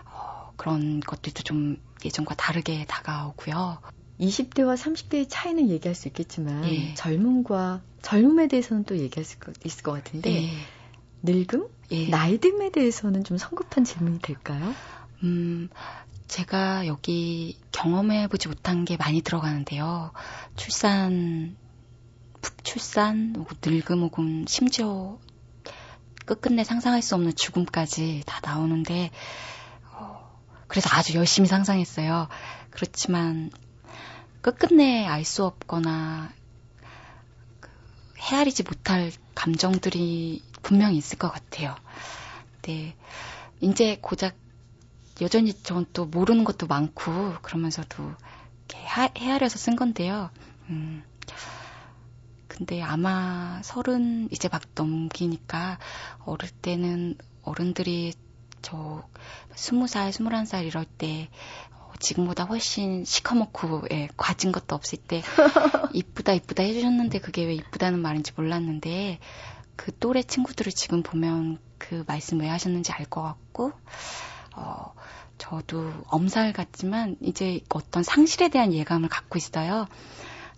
어, 0.06 0.52
그런 0.56 1.00
것들도 1.00 1.42
좀 1.42 1.76
예전과 2.04 2.34
다르게 2.36 2.86
다가오고요. 2.86 3.78
20대와 4.20 4.76
30대의 4.76 5.26
차이는 5.28 5.68
얘기할 5.68 5.94
수 5.94 6.08
있겠지만 6.08 6.64
예. 6.64 6.94
젊음과 6.94 7.82
젊음에 8.02 8.48
대해서는 8.48 8.84
또 8.84 8.98
얘기할 8.98 9.24
수 9.24 9.36
있을 9.64 9.82
것 9.82 9.92
같은데 9.92 10.44
예. 10.44 10.50
늙음, 11.22 11.68
예. 11.90 12.08
나이듦에 12.08 12.72
대해서는 12.72 13.24
좀 13.24 13.36
성급한 13.36 13.84
질문이 13.84 14.20
될까요? 14.20 14.74
음, 15.22 15.68
제가 16.28 16.86
여기 16.86 17.58
경험해 17.72 18.28
보지 18.28 18.48
못한 18.48 18.84
게 18.84 18.96
많이 18.96 19.22
들어가는데요. 19.22 20.12
출산, 20.56 21.56
북출산, 22.40 23.46
늙음 23.62 24.02
혹은 24.02 24.44
심지어 24.48 25.18
끝끝내 26.24 26.64
상상할 26.64 27.02
수 27.02 27.14
없는 27.14 27.36
죽음까지 27.36 28.22
다 28.26 28.40
나오는데, 28.42 29.10
어, 29.92 30.40
그래서 30.66 30.90
아주 30.92 31.16
열심히 31.16 31.48
상상했어요. 31.48 32.28
그렇지만 32.70 33.50
끝끝내 34.46 35.04
알 35.06 35.24
수 35.24 35.44
없거나 35.44 36.32
그 37.58 37.68
헤아리지 38.20 38.62
못할 38.62 39.10
감정들이 39.34 40.40
분명히 40.62 40.98
있을 40.98 41.18
것 41.18 41.32
같아요. 41.32 41.74
네. 42.62 42.94
이제 43.60 43.98
고작 44.00 44.36
여전히 45.20 45.52
전 45.52 45.84
또 45.92 46.04
모르는 46.06 46.44
것도 46.44 46.68
많고 46.68 47.34
그러면서도 47.42 48.14
이렇게 48.68 49.20
헤아려서 49.24 49.58
쓴 49.58 49.74
건데요. 49.74 50.30
음. 50.68 51.02
근데 52.46 52.80
아마 52.82 53.60
서른 53.64 54.28
이제 54.30 54.48
막 54.48 54.62
넘기니까 54.76 55.78
어릴 56.24 56.50
때는 56.50 57.16
어른들이 57.42 58.14
저 58.62 59.08
스무 59.56 59.88
살, 59.88 60.12
스물한 60.12 60.46
살 60.46 60.64
이럴 60.66 60.84
때 60.84 61.28
지금보다 61.96 62.44
훨씬 62.44 63.04
시커멓고 63.04 63.86
예, 63.92 64.08
과진 64.16 64.52
것도 64.52 64.74
없을 64.74 64.98
때 64.98 65.22
이쁘다 65.92 66.32
이쁘다 66.34 66.62
해주셨는데 66.62 67.20
그게 67.20 67.44
왜 67.44 67.54
이쁘다는 67.54 68.00
말인지 68.00 68.32
몰랐는데 68.36 69.18
그 69.76 69.96
또래 69.98 70.22
친구들을 70.22 70.72
지금 70.72 71.02
보면 71.02 71.58
그 71.78 72.04
말씀 72.06 72.40
왜 72.40 72.48
하셨는지 72.48 72.92
알 72.92 73.06
것 73.06 73.22
같고 73.22 73.72
어 74.54 74.92
저도 75.38 75.92
엄살 76.08 76.52
같지만 76.52 77.16
이제 77.20 77.60
어떤 77.68 78.02
상실에 78.02 78.48
대한 78.48 78.72
예감을 78.72 79.08
갖고 79.08 79.36
있어요. 79.38 79.86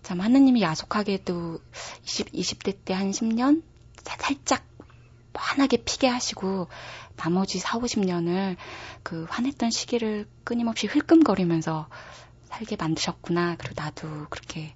참 0.03 0.21
하느님이 0.21 0.63
야속하게도 0.63 1.59
20, 2.05 2.33
20대 2.33 2.85
때 2.85 2.95
한 2.95 3.11
10년 3.11 3.63
살짝 4.05 4.65
환하게 5.35 5.79
피게 5.79 6.07
하시고 6.09 6.69
나머지 7.19 7.59
4, 7.59 7.79
50년을 7.79 8.57
그 9.03 9.27
화냈던 9.29 9.71
시기를 9.71 10.27
끊임없이 10.45 10.87
흘끔거리면서 10.87 11.89
살게 12.45 12.77
만드셨구나. 12.77 13.57
그리고 13.59 13.75
나도 13.77 14.27
그렇게, 14.31 14.73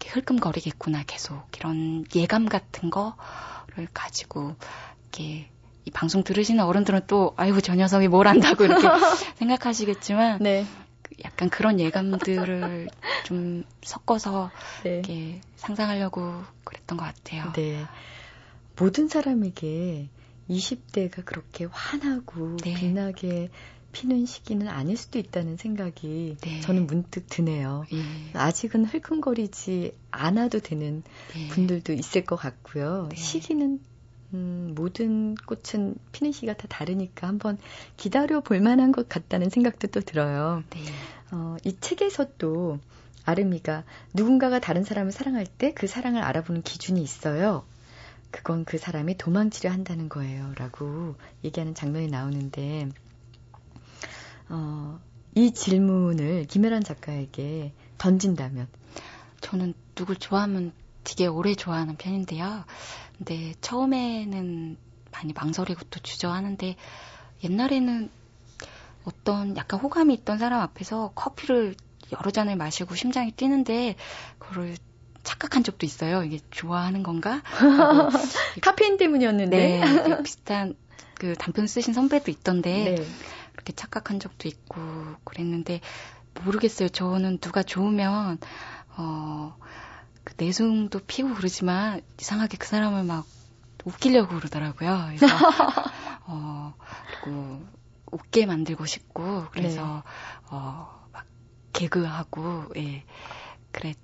이렇게 0.00 0.10
흘끔거리겠구나. 0.10 1.04
계속 1.06 1.46
이런 1.56 2.04
예감 2.14 2.46
같은 2.46 2.90
거를 2.90 3.88
가지고 3.94 4.56
이렇게 5.02 5.48
이 5.86 5.90
방송 5.90 6.24
들으시는 6.24 6.64
어른들은 6.64 7.02
또 7.06 7.34
아이고 7.36 7.60
저 7.60 7.74
녀석이 7.74 8.08
뭘 8.08 8.26
안다고 8.26 8.64
이렇게 8.64 8.86
생각하시겠지만 9.36 10.38
네. 10.40 10.66
약간 11.24 11.48
그런 11.48 11.78
예감들을 11.78 12.88
좀 13.24 13.64
섞어서 13.82 14.50
네. 14.82 14.94
이렇게 14.94 15.40
상상하려고 15.56 16.42
그랬던 16.64 16.98
것 16.98 17.04
같아요. 17.04 17.52
네. 17.52 17.84
모든 18.76 19.08
사람에게 19.08 20.08
20대가 20.48 21.24
그렇게 21.24 21.66
환하고 21.70 22.56
네. 22.58 22.74
빛나게 22.74 23.50
피는 23.92 24.26
시기는 24.26 24.68
아닐 24.68 24.96
수도 24.96 25.18
있다는 25.18 25.56
생각이 25.56 26.36
네. 26.40 26.60
저는 26.60 26.86
문득 26.86 27.26
드네요. 27.28 27.84
예. 27.92 28.02
아직은 28.38 28.84
흘끔거리지 28.86 29.96
않아도 30.10 30.58
되는 30.58 31.02
네. 31.34 31.48
분들도 31.48 31.92
있을 31.92 32.24
것 32.24 32.36
같고요. 32.36 33.08
네. 33.10 33.16
시기는 33.16 33.78
음, 34.32 34.72
모든 34.74 35.36
꽃은 35.36 35.94
피는 36.10 36.32
시기가 36.32 36.54
다 36.54 36.66
다르니까 36.68 37.28
한번 37.28 37.56
기다려 37.96 38.40
볼 38.40 38.60
만한 38.60 38.90
것 38.90 39.08
같다는 39.08 39.48
생각도 39.48 39.86
또 39.88 40.00
들어요. 40.00 40.64
네. 40.70 40.80
어, 41.30 41.56
이 41.64 41.76
책에서 41.78 42.26
또 42.38 42.80
아름이가 43.24 43.84
누군가가 44.12 44.58
다른 44.58 44.82
사람을 44.82 45.12
사랑할 45.12 45.46
때 45.46 45.72
그 45.72 45.86
사랑을 45.86 46.22
알아보는 46.22 46.62
기준이 46.62 47.00
있어요. 47.02 47.64
그건 48.34 48.64
그 48.64 48.78
사람이 48.78 49.16
도망치려 49.16 49.70
한다는 49.70 50.08
거예요. 50.08 50.54
라고 50.56 51.14
얘기하는 51.44 51.72
장면이 51.72 52.08
나오는데, 52.08 52.88
어, 54.48 54.98
이 55.36 55.52
질문을 55.52 56.46
김혜란 56.46 56.82
작가에게 56.82 57.72
던진다면, 57.96 58.66
저는 59.40 59.72
누굴 59.94 60.16
좋아하면 60.16 60.72
되게 61.04 61.28
오래 61.28 61.54
좋아하는 61.54 61.96
편인데요. 61.96 62.64
근데 63.16 63.54
처음에는 63.60 64.76
많이 65.12 65.32
망설이고 65.32 65.82
또 65.90 66.00
주저하는데 66.00 66.74
옛날에는 67.44 68.10
어떤 69.04 69.56
약간 69.56 69.78
호감이 69.78 70.12
있던 70.14 70.38
사람 70.38 70.60
앞에서 70.60 71.12
커피를 71.14 71.76
여러 72.12 72.32
잔을 72.32 72.56
마시고 72.56 72.96
심장이 72.96 73.30
뛰는데 73.30 73.94
그거를 74.38 74.76
착각한 75.24 75.64
적도 75.64 75.86
있어요. 75.86 76.22
이게 76.22 76.38
좋아하는 76.50 77.02
건가? 77.02 77.42
카페인 78.62 78.96
때문이었는데. 78.96 79.56
네, 79.56 80.22
비슷한 80.22 80.76
그 81.14 81.34
단편 81.34 81.66
쓰신 81.66 81.94
선배도 81.94 82.30
있던데 82.30 82.94
네. 82.96 83.06
그렇게 83.52 83.72
착각한 83.72 84.20
적도 84.20 84.48
있고 84.48 84.80
그랬는데 85.24 85.80
모르겠어요. 86.44 86.88
저는 86.88 87.38
누가 87.38 87.62
좋으면 87.62 88.38
어, 88.96 89.56
그 90.24 90.34
내숭도 90.36 91.00
피고 91.06 91.34
그러지만 91.34 92.02
이상하게 92.20 92.58
그 92.58 92.66
사람을 92.66 93.04
막 93.04 93.26
웃기려고 93.84 94.36
그러더라고요. 94.36 95.06
그래서 95.08 95.26
어, 96.26 96.74
그리고 97.22 97.62
웃게 98.10 98.46
만들고 98.46 98.86
싶고 98.86 99.46
그래서 99.52 100.02
어, 100.50 101.08
막 101.12 101.26
개그하고 101.72 102.66
예. 102.76 103.04
그래 103.72 103.94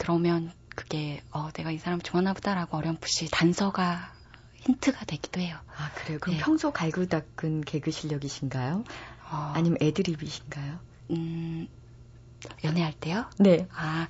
그러면 0.00 0.50
그게 0.74 1.22
어, 1.30 1.50
내가 1.52 1.70
이 1.70 1.78
사람 1.78 2.00
좋아하나 2.00 2.32
보다라고 2.32 2.78
어렴풋이 2.78 3.28
단서가 3.30 4.10
힌트가 4.54 5.04
되기도 5.04 5.42
해요. 5.42 5.58
아, 5.76 5.90
그래요? 5.94 6.18
그럼 6.20 6.36
네. 6.36 6.42
평소 6.42 6.72
갈고 6.72 7.06
닦은 7.06 7.60
개그 7.60 7.90
실력이신가요? 7.90 8.84
어, 9.30 9.52
아니면 9.54 9.76
애드립이신가요? 9.80 10.80
음, 11.10 11.68
연애할 12.64 12.94
때요? 12.94 13.26
네. 13.38 13.68
아, 13.74 14.08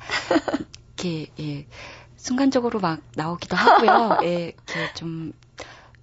이렇게, 0.96 1.32
예, 1.40 1.66
순간적으로 2.16 2.78
막 2.78 3.00
나오기도 3.16 3.56
하고요. 3.56 4.18
예, 4.22 4.44
이렇게 4.44 4.94
좀 4.94 5.32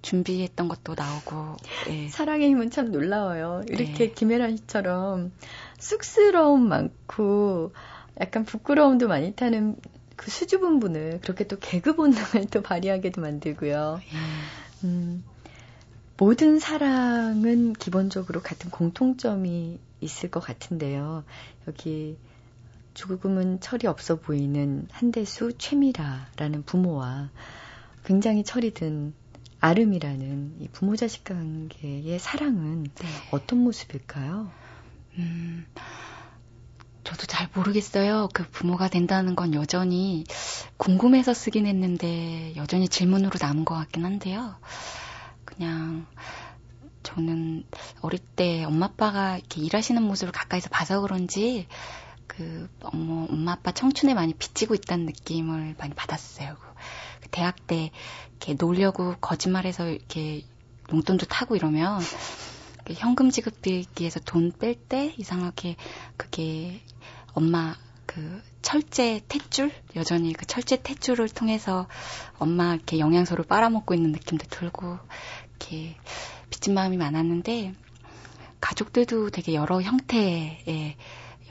준비했던 0.02 0.68
것도 0.68 0.96
나오고, 0.96 1.56
예. 1.88 2.08
사랑의 2.08 2.50
힘은 2.50 2.70
참 2.70 2.90
놀라워요. 2.92 3.62
이렇게 3.68 4.08
네. 4.08 4.12
김혜란 4.12 4.56
씨처럼 4.58 5.32
쑥스러움 5.78 6.68
많고 6.68 7.72
약간 8.20 8.44
부끄러움도 8.44 9.08
많이 9.08 9.32
타는 9.34 9.76
그 10.16 10.30
수줍은 10.30 10.80
분을 10.80 11.20
그렇게 11.22 11.46
또 11.46 11.58
개그 11.58 11.94
본능을 11.94 12.46
또 12.50 12.60
발휘하게도 12.62 13.20
만들고요. 13.20 14.00
예. 14.02 14.86
음, 14.86 15.24
모든 16.16 16.58
사랑은 16.58 17.74
기본적으로 17.74 18.42
같은 18.42 18.70
공통점이 18.70 19.78
있을 20.00 20.30
것 20.30 20.40
같은데요. 20.40 21.24
여기 21.68 22.16
조금은 22.94 23.60
철이 23.60 23.86
없어 23.86 24.16
보이는 24.16 24.88
한대수 24.90 25.52
최미라라는 25.56 26.64
부모와 26.64 27.30
굉장히 28.04 28.42
철이 28.42 28.74
든 28.74 29.14
아름이라는 29.60 30.56
이 30.60 30.68
부모 30.68 30.96
자식 30.96 31.24
관계의 31.24 32.18
사랑은 32.18 32.84
네. 32.84 33.08
어떤 33.30 33.60
모습일까요? 33.60 34.50
음, 35.18 35.66
저도 37.04 37.26
잘 37.26 37.48
모르겠어요. 37.54 38.28
그 38.32 38.44
부모가 38.50 38.88
된다는 38.88 39.34
건 39.34 39.54
여전히 39.54 40.24
궁금해서 40.76 41.34
쓰긴 41.34 41.66
했는데 41.66 42.54
여전히 42.56 42.88
질문으로 42.88 43.32
남은 43.40 43.64
것 43.64 43.74
같긴 43.74 44.04
한데요. 44.04 44.56
그냥 45.44 46.06
저는 47.02 47.64
어릴 48.02 48.18
때 48.18 48.64
엄마 48.64 48.86
아빠가 48.86 49.38
이렇게 49.38 49.62
일하시는 49.62 50.02
모습을 50.02 50.32
가까이서 50.32 50.68
봐서 50.68 51.00
그런지 51.00 51.66
그 52.26 52.68
어머 52.82 53.26
엄마 53.30 53.52
아빠 53.52 53.72
청춘에 53.72 54.14
많이 54.14 54.34
비치고 54.34 54.74
있다는 54.74 55.06
느낌을 55.06 55.74
많이 55.78 55.94
받았어요. 55.94 56.56
그 57.22 57.28
대학 57.30 57.66
때 57.66 57.90
이렇게 58.30 58.54
놀려고 58.54 59.16
거짓말해서 59.20 59.88
이렇게 59.88 60.44
용돈도 60.92 61.26
타고 61.26 61.56
이러면 61.56 62.00
그 62.00 62.47
현금 62.94 63.30
지급되기 63.30 64.00
위해서 64.00 64.20
돈 64.20 64.52
뺄 64.58 64.74
때 64.74 65.14
이상하게 65.16 65.76
그게 66.16 66.80
엄마 67.34 67.74
그 68.06 68.42
철제 68.62 69.20
탯줄 69.28 69.70
여전히 69.96 70.32
그 70.32 70.46
철제 70.46 70.76
탯줄을 70.76 71.34
통해서 71.34 71.86
엄마 72.38 72.74
이렇게 72.74 72.98
영양소를 72.98 73.44
빨아먹고 73.44 73.94
있는 73.94 74.12
느낌도 74.12 74.46
들고 74.48 74.98
이렇게 75.50 75.96
빚진 76.50 76.74
마음이 76.74 76.96
많았는데 76.96 77.74
가족들도 78.60 79.30
되게 79.30 79.54
여러 79.54 79.80
형태의 79.80 80.96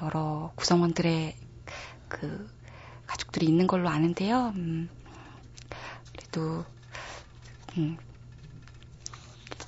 여러 0.02 0.52
구성원들의 0.56 1.36
그 2.10 2.50
가족들이 3.06 3.46
있는 3.46 3.68
걸로 3.68 3.90
아는데요. 3.90 4.52
음, 4.56 4.90
그래도 6.12 6.66
음, 7.78 7.98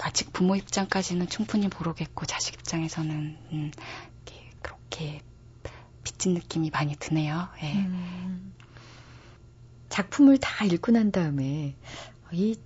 아직 0.01 0.31
부모 0.33 0.55
입장까지는 0.55 1.27
충분히 1.27 1.69
모르겠고 1.77 2.25
자식 2.25 2.55
입장에서는 2.55 3.37
음, 3.51 3.71
그렇게 4.61 5.21
빚진 6.03 6.33
느낌이 6.33 6.69
많이 6.69 6.95
드네요. 6.95 7.49
예. 7.63 7.73
음, 7.73 8.53
작품을 9.89 10.37
다 10.37 10.65
읽고 10.65 10.91
난 10.91 11.11
다음에 11.11 11.75
이 12.31 12.57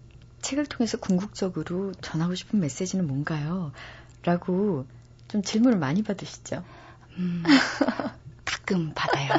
책을 0.42 0.66
통해서 0.66 0.98
궁극적으로 0.98 1.94
전하고 2.02 2.36
싶은 2.36 2.60
메시지는 2.60 3.08
뭔가요? 3.08 3.72
라고 4.24 4.86
좀 5.28 5.42
질문을 5.42 5.80
많이 5.80 6.04
받으시죠? 6.04 6.64
음, 7.18 7.44
가끔 8.46 8.94
받아요. 8.94 9.30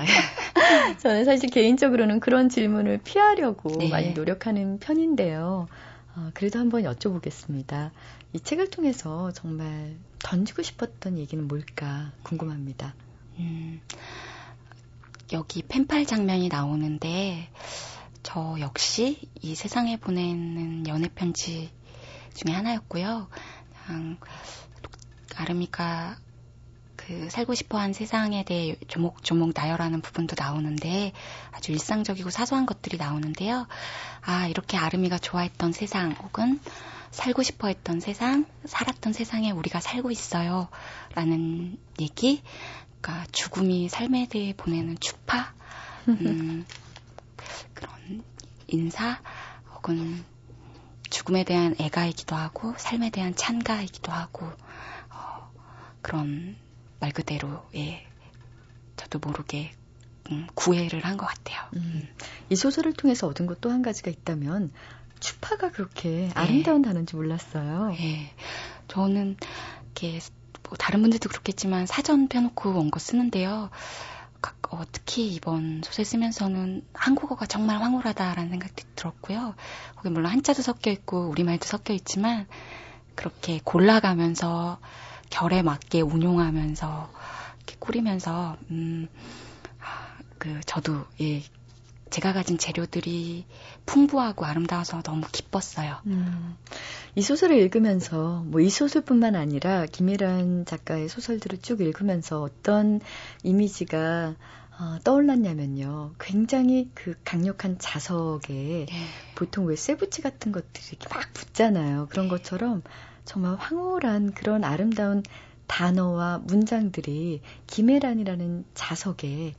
저는 0.98 1.24
사실 1.24 1.50
개인적으로는 1.50 2.20
그런 2.20 2.48
질문을 2.48 2.98
피하려고 3.04 3.68
네. 3.78 3.88
많이 3.88 4.12
노력하는 4.12 4.78
편인데요. 4.78 5.68
어, 6.16 6.30
그래도 6.32 6.58
한번 6.58 6.82
여쭤보겠습니다. 6.82 7.90
이 8.32 8.40
책을 8.40 8.70
통해서 8.70 9.32
정말 9.32 9.96
던지고 10.20 10.62
싶었던 10.62 11.18
얘기는 11.18 11.46
뭘까 11.46 12.12
궁금합니다. 12.22 12.94
음, 13.38 13.80
여기 15.32 15.62
펜팔 15.62 16.06
장면이 16.06 16.48
나오는데 16.48 17.50
저 18.22 18.56
역시 18.60 19.28
이 19.42 19.54
세상에 19.54 19.96
보내는 19.96 20.86
연애 20.86 21.08
편지 21.08 21.70
중에 22.34 22.54
하나였고요. 22.54 23.28
그냥 23.86 24.16
아름이가 25.36 26.16
그 27.06 27.28
살고 27.28 27.54
싶어 27.54 27.78
한 27.78 27.92
세상에 27.92 28.44
대해 28.44 28.76
조목조목 28.88 29.52
나열하는 29.54 30.00
부분도 30.00 30.36
나오는데 30.38 31.12
아주 31.52 31.72
일상적이고 31.72 32.30
사소한 32.30 32.64
것들이 32.64 32.96
나오는데요. 32.96 33.66
아 34.22 34.46
이렇게 34.46 34.78
아름이가 34.78 35.18
좋아했던 35.18 35.72
세상 35.72 36.12
혹은 36.12 36.60
살고 37.10 37.42
싶어 37.42 37.68
했던 37.68 38.00
세상, 38.00 38.46
살았던 38.64 39.12
세상에 39.12 39.50
우리가 39.50 39.80
살고 39.80 40.10
있어요 40.10 40.68
라는 41.14 41.78
얘기. 42.00 42.42
그러니까 43.00 43.26
죽음이 43.32 43.90
삶에 43.90 44.26
대해 44.28 44.54
보내는 44.56 44.96
추파, 44.98 45.52
음, 46.08 46.64
그런 47.74 48.24
인사 48.66 49.20
혹은 49.74 50.24
죽음에 51.10 51.44
대한 51.44 51.76
애가이기도 51.78 52.34
하고 52.34 52.74
삶에 52.78 53.10
대한 53.10 53.36
찬가이기도 53.36 54.10
하고 54.10 54.46
어, 55.10 55.52
그런 56.00 56.56
말 57.04 57.12
그대로 57.12 57.62
예 57.74 58.02
저도 58.96 59.18
모르게 59.18 59.72
음, 60.30 60.46
구애를 60.54 61.04
한 61.04 61.18
것 61.18 61.26
같아요. 61.26 61.60
음, 61.76 62.08
이 62.48 62.56
소설을 62.56 62.94
통해서 62.94 63.26
얻은 63.26 63.44
것 63.46 63.60
또 63.60 63.70
한 63.70 63.82
가지가 63.82 64.10
있다면 64.10 64.72
추파가 65.20 65.70
그렇게 65.70 66.30
아름다운 66.34 66.80
단어인지 66.80 67.14
몰랐어요. 67.16 67.94
예, 68.00 68.32
저는 68.88 69.36
이렇게 69.84 70.18
뭐 70.66 70.78
다른 70.78 71.02
분들도 71.02 71.28
그렇겠지만 71.28 71.84
사전 71.86 72.28
펴놓고 72.28 72.70
온거 72.70 72.98
쓰는데요. 72.98 73.68
어, 74.70 74.82
특히 74.92 75.28
이번 75.28 75.82
소설 75.84 76.04
쓰면서는 76.06 76.86
한국어가 76.94 77.44
정말 77.46 77.80
황홀하다라는 77.82 78.48
생각이 78.50 78.82
들었고요. 78.96 79.54
거기 79.96 80.08
물론 80.08 80.32
한자도 80.32 80.62
섞여 80.62 80.90
있고 80.90 81.28
우리말도 81.28 81.66
섞여 81.66 81.92
있지만 81.94 82.46
그렇게 83.14 83.60
골라가면서 83.62 84.78
결에 85.34 85.62
맞게 85.62 86.00
운용하면서 86.00 87.10
이렇게 87.56 87.76
꾸리면서 87.80 88.56
음, 88.70 89.08
그 90.38 90.60
저도 90.64 91.04
예 91.20 91.42
제가 92.10 92.32
가진 92.32 92.56
재료들이 92.56 93.44
풍부하고 93.84 94.44
아름다워서 94.44 95.02
너무 95.02 95.26
기뻤어요. 95.32 95.96
음, 96.06 96.56
이 97.16 97.22
소설을 97.22 97.56
읽으면서 97.56 98.44
뭐 98.46 98.60
이 98.60 98.70
소설뿐만 98.70 99.34
아니라 99.34 99.86
김혜란 99.86 100.66
작가의 100.66 101.08
소설들을 101.08 101.58
쭉 101.62 101.80
읽으면서 101.80 102.40
어떤 102.40 103.00
이미지가 103.42 104.36
어, 104.78 104.98
떠올랐냐면요. 105.02 106.14
굉장히 106.20 106.90
그 106.94 107.14
강력한 107.24 107.78
자석에 107.80 108.86
네. 108.88 109.04
보통 109.34 109.66
왜 109.66 109.74
쇠붙이 109.74 110.22
같은 110.22 110.52
것들이 110.52 110.84
이렇게 110.90 111.12
막 111.12 111.32
붙잖아요. 111.32 112.06
그런 112.08 112.26
네. 112.26 112.30
것처럼 112.30 112.82
정말 113.24 113.56
황홀한 113.56 114.32
그런 114.32 114.64
아름다운 114.64 115.22
단어와 115.66 116.38
문장들이 116.44 117.40
김혜란이라는 117.66 118.64
자석에 118.74 119.54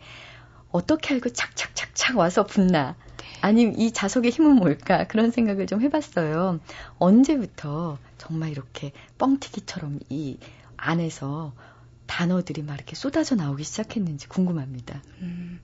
어떻게 0.72 1.13
알고 1.16 1.30
착착착착 1.30 2.18
와서 2.18 2.45
붙나? 2.45 2.95
네. 3.18 3.26
아니면 3.41 3.80
이 3.80 3.91
자석의 3.91 4.32
힘은 4.32 4.55
뭘까? 4.55 5.07
그런 5.07 5.32
생각을 5.32 5.68
좀 5.68 5.82
해봤어요. 5.82 6.59
언제부터 6.99 7.97
정말 8.18 8.49
이렇게 8.49 8.91
뻥튀기처럼 9.18 9.99
이 10.09 10.38
안에서 10.78 11.53
단어들이 12.07 12.61
막 12.61 12.76
이렇게 12.76 12.95
쏟아져 12.95 13.36
나오기 13.36 13.63
시작했는지 13.63 14.28
궁금합니다. 14.28 15.01
음, 15.22 15.59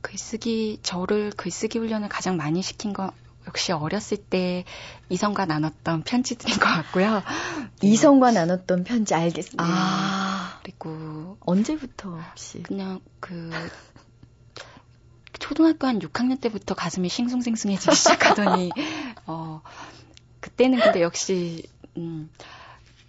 글쓰기, 0.00 0.78
저를 0.82 1.30
글쓰기 1.36 1.78
훈련을 1.78 2.08
가장 2.08 2.36
많이 2.36 2.62
시킨 2.62 2.92
건 2.92 3.10
역시 3.46 3.72
어렸을 3.72 4.16
때 4.16 4.64
이성과 5.08 5.46
나눴던 5.46 6.02
편지들인 6.02 6.58
것 6.58 6.64
같고요. 6.66 7.22
이성과 7.82 8.32
나눴던 8.32 8.84
편지 8.84 9.14
알겠습니다. 9.14 9.64
아, 9.64 10.60
그리고 10.62 11.36
언제부터 11.40 12.18
혹시? 12.18 12.62
그냥 12.62 13.00
그 13.20 13.50
초등학교 15.38 15.86
한 15.86 15.98
6학년 16.00 16.40
때부터 16.40 16.74
가슴이 16.74 17.08
싱숭생숭해지기 17.08 17.94
시작하더니 17.94 18.72
어 19.26 19.62
그때는 20.40 20.80
근데 20.80 21.02
역시 21.02 21.62
음. 21.96 22.30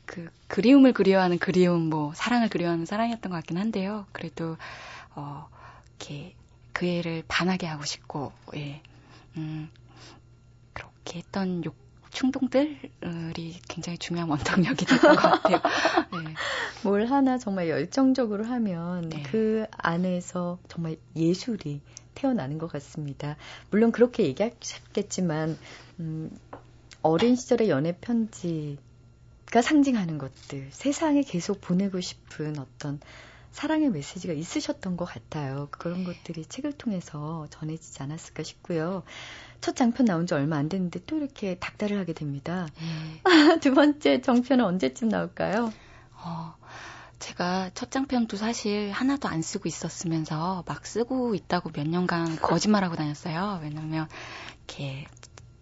그 0.08 0.30
그리움을 0.48 0.94
그리워하는 0.94 1.38
그리움, 1.38 1.90
뭐 1.90 2.14
사랑을 2.16 2.50
그리워하는 2.50 2.86
사랑이었던 2.86 3.30
것 3.30 3.36
같긴 3.38 3.58
한데요. 3.58 4.08
그래도 4.14 4.58
어 5.16 5.48
이렇게 6.00 6.34
그 6.74 6.86
애를 6.88 7.24
반하게 7.28 7.68
하고 7.68 7.84
싶고, 7.84 8.32
예, 8.56 8.82
음 9.36 9.70
그렇게 11.08 11.20
했던 11.20 11.64
욕 11.64 11.76
충동들이 12.12 13.60
굉장히 13.68 13.98
중요한 13.98 14.30
원동력이 14.30 14.86
됐던 14.86 15.16
것 15.16 15.22
같아요. 15.22 15.58
네. 16.12 16.34
뭘 16.84 17.06
하나 17.06 17.38
정말 17.38 17.70
열정적으로 17.70 18.46
하면 18.46 19.10
네. 19.10 19.24
그 19.24 19.66
안에서 19.72 20.58
정말 20.68 20.98
예술이 21.16 21.82
태어나는 22.16 22.58
것 22.58 22.72
같습니다. 22.72 23.36
물론 23.70 23.92
그렇게 23.92 24.24
얘기하셨겠지만, 24.24 25.58
음, 26.00 26.32
어린 27.04 27.36
시절의 27.36 27.70
연애 27.70 27.96
편지가 27.96 29.62
상징하는 29.62 30.18
것들, 30.18 30.70
세상에 30.72 31.22
계속 31.22 31.62
보내고 31.62 32.02
싶은 32.02 32.58
어떤 32.58 33.00
사랑의 33.52 33.90
메시지가 33.90 34.34
있으셨던 34.34 34.98
것 34.98 35.06
같아요. 35.06 35.68
그런 35.72 36.00
네. 36.00 36.04
것들이 36.06 36.46
책을 36.46 36.74
통해서 36.74 37.48
전해지지 37.50 38.04
않았을까 38.04 38.44
싶고요. 38.44 39.04
첫 39.62 39.76
장편 39.76 40.06
나온 40.06 40.28
지 40.28 40.34
얼마 40.34 40.58
안 40.58 40.70
됐는데 40.70 41.02
또 41.08 41.18
이렇게 41.18 41.56
닥달을 41.56 41.98
하게 41.98 42.14
됩니다. 42.14 42.68
네. 42.80 43.22
두 43.62 43.74
번째 43.74 44.22
정편은 44.22 44.64
언제쯤 44.64 45.10
나올까요? 45.10 45.74
어, 46.14 46.56
제가 47.20 47.72
첫 47.74 47.90
장편도 47.90 48.38
사실 48.38 48.92
하나도 48.92 49.28
안 49.28 49.42
쓰고 49.42 49.68
있었으면서 49.68 50.64
막 50.68 50.86
쓰고 50.86 51.34
있다고 51.34 51.72
몇 51.72 51.88
년간 51.88 52.38
거짓말하고 52.38 52.96
다녔어요. 52.96 53.60
왜냐면 53.64 54.08
이렇게 54.68 55.08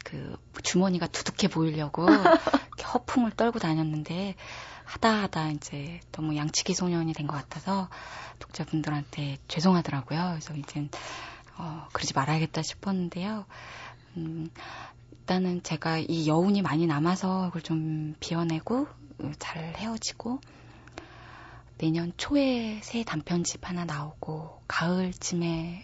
그 0.04 0.38
주머니가 0.64 1.08
두둑해 1.08 1.50
보이려고 1.52 2.06
허풍을 2.94 3.32
떨고 3.32 3.60
다녔는데 3.60 4.36
하다 4.86 5.24
하다 5.24 5.50
이제 5.52 6.00
너무 6.12 6.36
양치기 6.36 6.74
소년이 6.74 7.14
된 7.14 7.28
것 7.28 7.36
같아서 7.36 7.90
독자분들한테 8.40 9.38
죄송하더라고요. 9.48 10.30
그래서 10.32 10.54
이제 10.56 10.88
어, 11.58 11.88
그러지 11.94 12.14
말아야겠다 12.14 12.62
싶었는데요. 12.62 13.46
음, 14.18 14.50
일단은 15.12 15.64
제가 15.64 15.98
이 15.98 16.28
여운이 16.28 16.62
많이 16.62 16.86
남아서 16.88 17.46
그걸 17.48 17.62
좀 17.62 18.16
비워내고 18.20 18.88
잘 19.40 19.74
헤어지고 19.78 20.40
내년 21.78 22.14
초에 22.18 22.80
새 22.84 23.04
단편집 23.04 23.68
하나 23.68 23.86
나오고 23.86 24.62
가을쯤에 24.68 25.84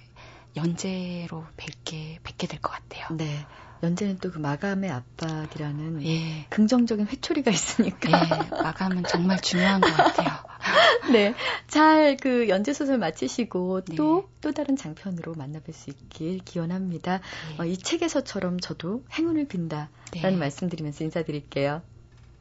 연재로 0.56 1.46
뵐게 1.58 2.22
뵙게 2.24 2.48
될 2.48 2.60
것 2.62 2.72
같아요. 2.72 3.08
네. 3.18 3.46
연재는 3.84 4.18
또 4.20 4.32
그 4.32 4.38
마감의 4.40 4.90
압박이라는 4.90 6.04
예. 6.06 6.46
긍정적인 6.50 7.08
회초리가 7.08 7.52
있으니까. 7.52 8.10
예, 8.10 8.50
마감은 8.64 9.04
정말 9.04 9.40
중요한 9.42 9.82
것 9.82 9.92
같아요. 9.94 10.30
네. 11.12 11.34
잘 11.68 12.18
그 12.22 12.48
연재 12.50 12.74
소설 12.74 12.98
마치시고 12.98 13.82
또또 13.82 14.22
네. 14.22 14.28
또 14.42 14.52
다른 14.52 14.76
장편으로 14.76 15.34
만나뵐 15.34 15.74
수 15.74 15.90
있길 15.90 16.40
기원합니다. 16.40 17.18
네. 17.18 17.56
어, 17.58 17.66
이 17.66 17.78
책에서처럼 17.78 18.60
저도 18.60 19.04
행운을 19.14 19.48
빈다라는 19.48 19.90
네. 20.12 20.32
말씀드리면서 20.32 21.04
인사드릴게요. 21.04 21.82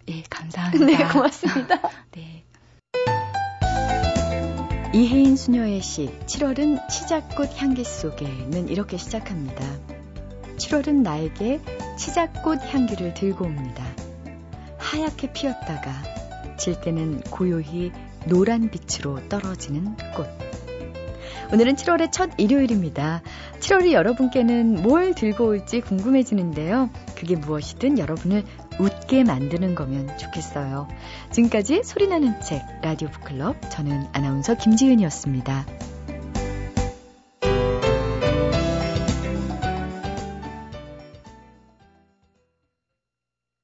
예, 0.09 0.23
감사합니다. 0.31 0.85
네, 0.87 1.13
고맙습니다. 1.13 1.81
네. 2.13 2.45
이혜인 4.93 5.37
수녀의 5.37 5.83
시 5.83 6.11
7월은 6.27 6.89
치자꽃 6.89 7.61
향기 7.63 7.85
속에는 7.85 8.69
이렇게 8.69 8.97
시작합니다. 8.97 10.00
7월은 10.61 11.03
나에게 11.03 11.61
치자꽃 11.97 12.61
향기를 12.73 13.15
들고 13.15 13.47
옵니다. 13.47 13.83
하얗게 14.77 15.33
피었다가 15.33 15.91
질 16.59 16.79
때는 16.81 17.23
고요히 17.23 17.91
노란 18.27 18.71
빛으로 18.71 19.27
떨어지는 19.29 19.97
꽃. 20.15 20.29
오늘은 21.53 21.75
7월의 21.77 22.13
첫 22.13 22.31
일요일입니다. 22.37 23.23
7월이 23.59 23.93
여러분께는 23.93 24.83
뭘 24.83 25.15
들고 25.15 25.47
올지 25.47 25.81
궁금해지는데요. 25.81 26.91
그게 27.17 27.37
무엇이든 27.37 27.99
여러분을 27.99 28.45
웃게 28.79 29.25
만드는 29.25 29.75
거면 29.75 30.17
좋겠어요. 30.19 30.87
지금까지 31.33 31.83
소리나는 31.83 32.41
책 32.43 32.63
라디오 32.83 33.09
북클럽 33.09 33.57
저는 33.71 34.09
아나운서 34.13 34.55
김지은이었습니다. 34.55 35.67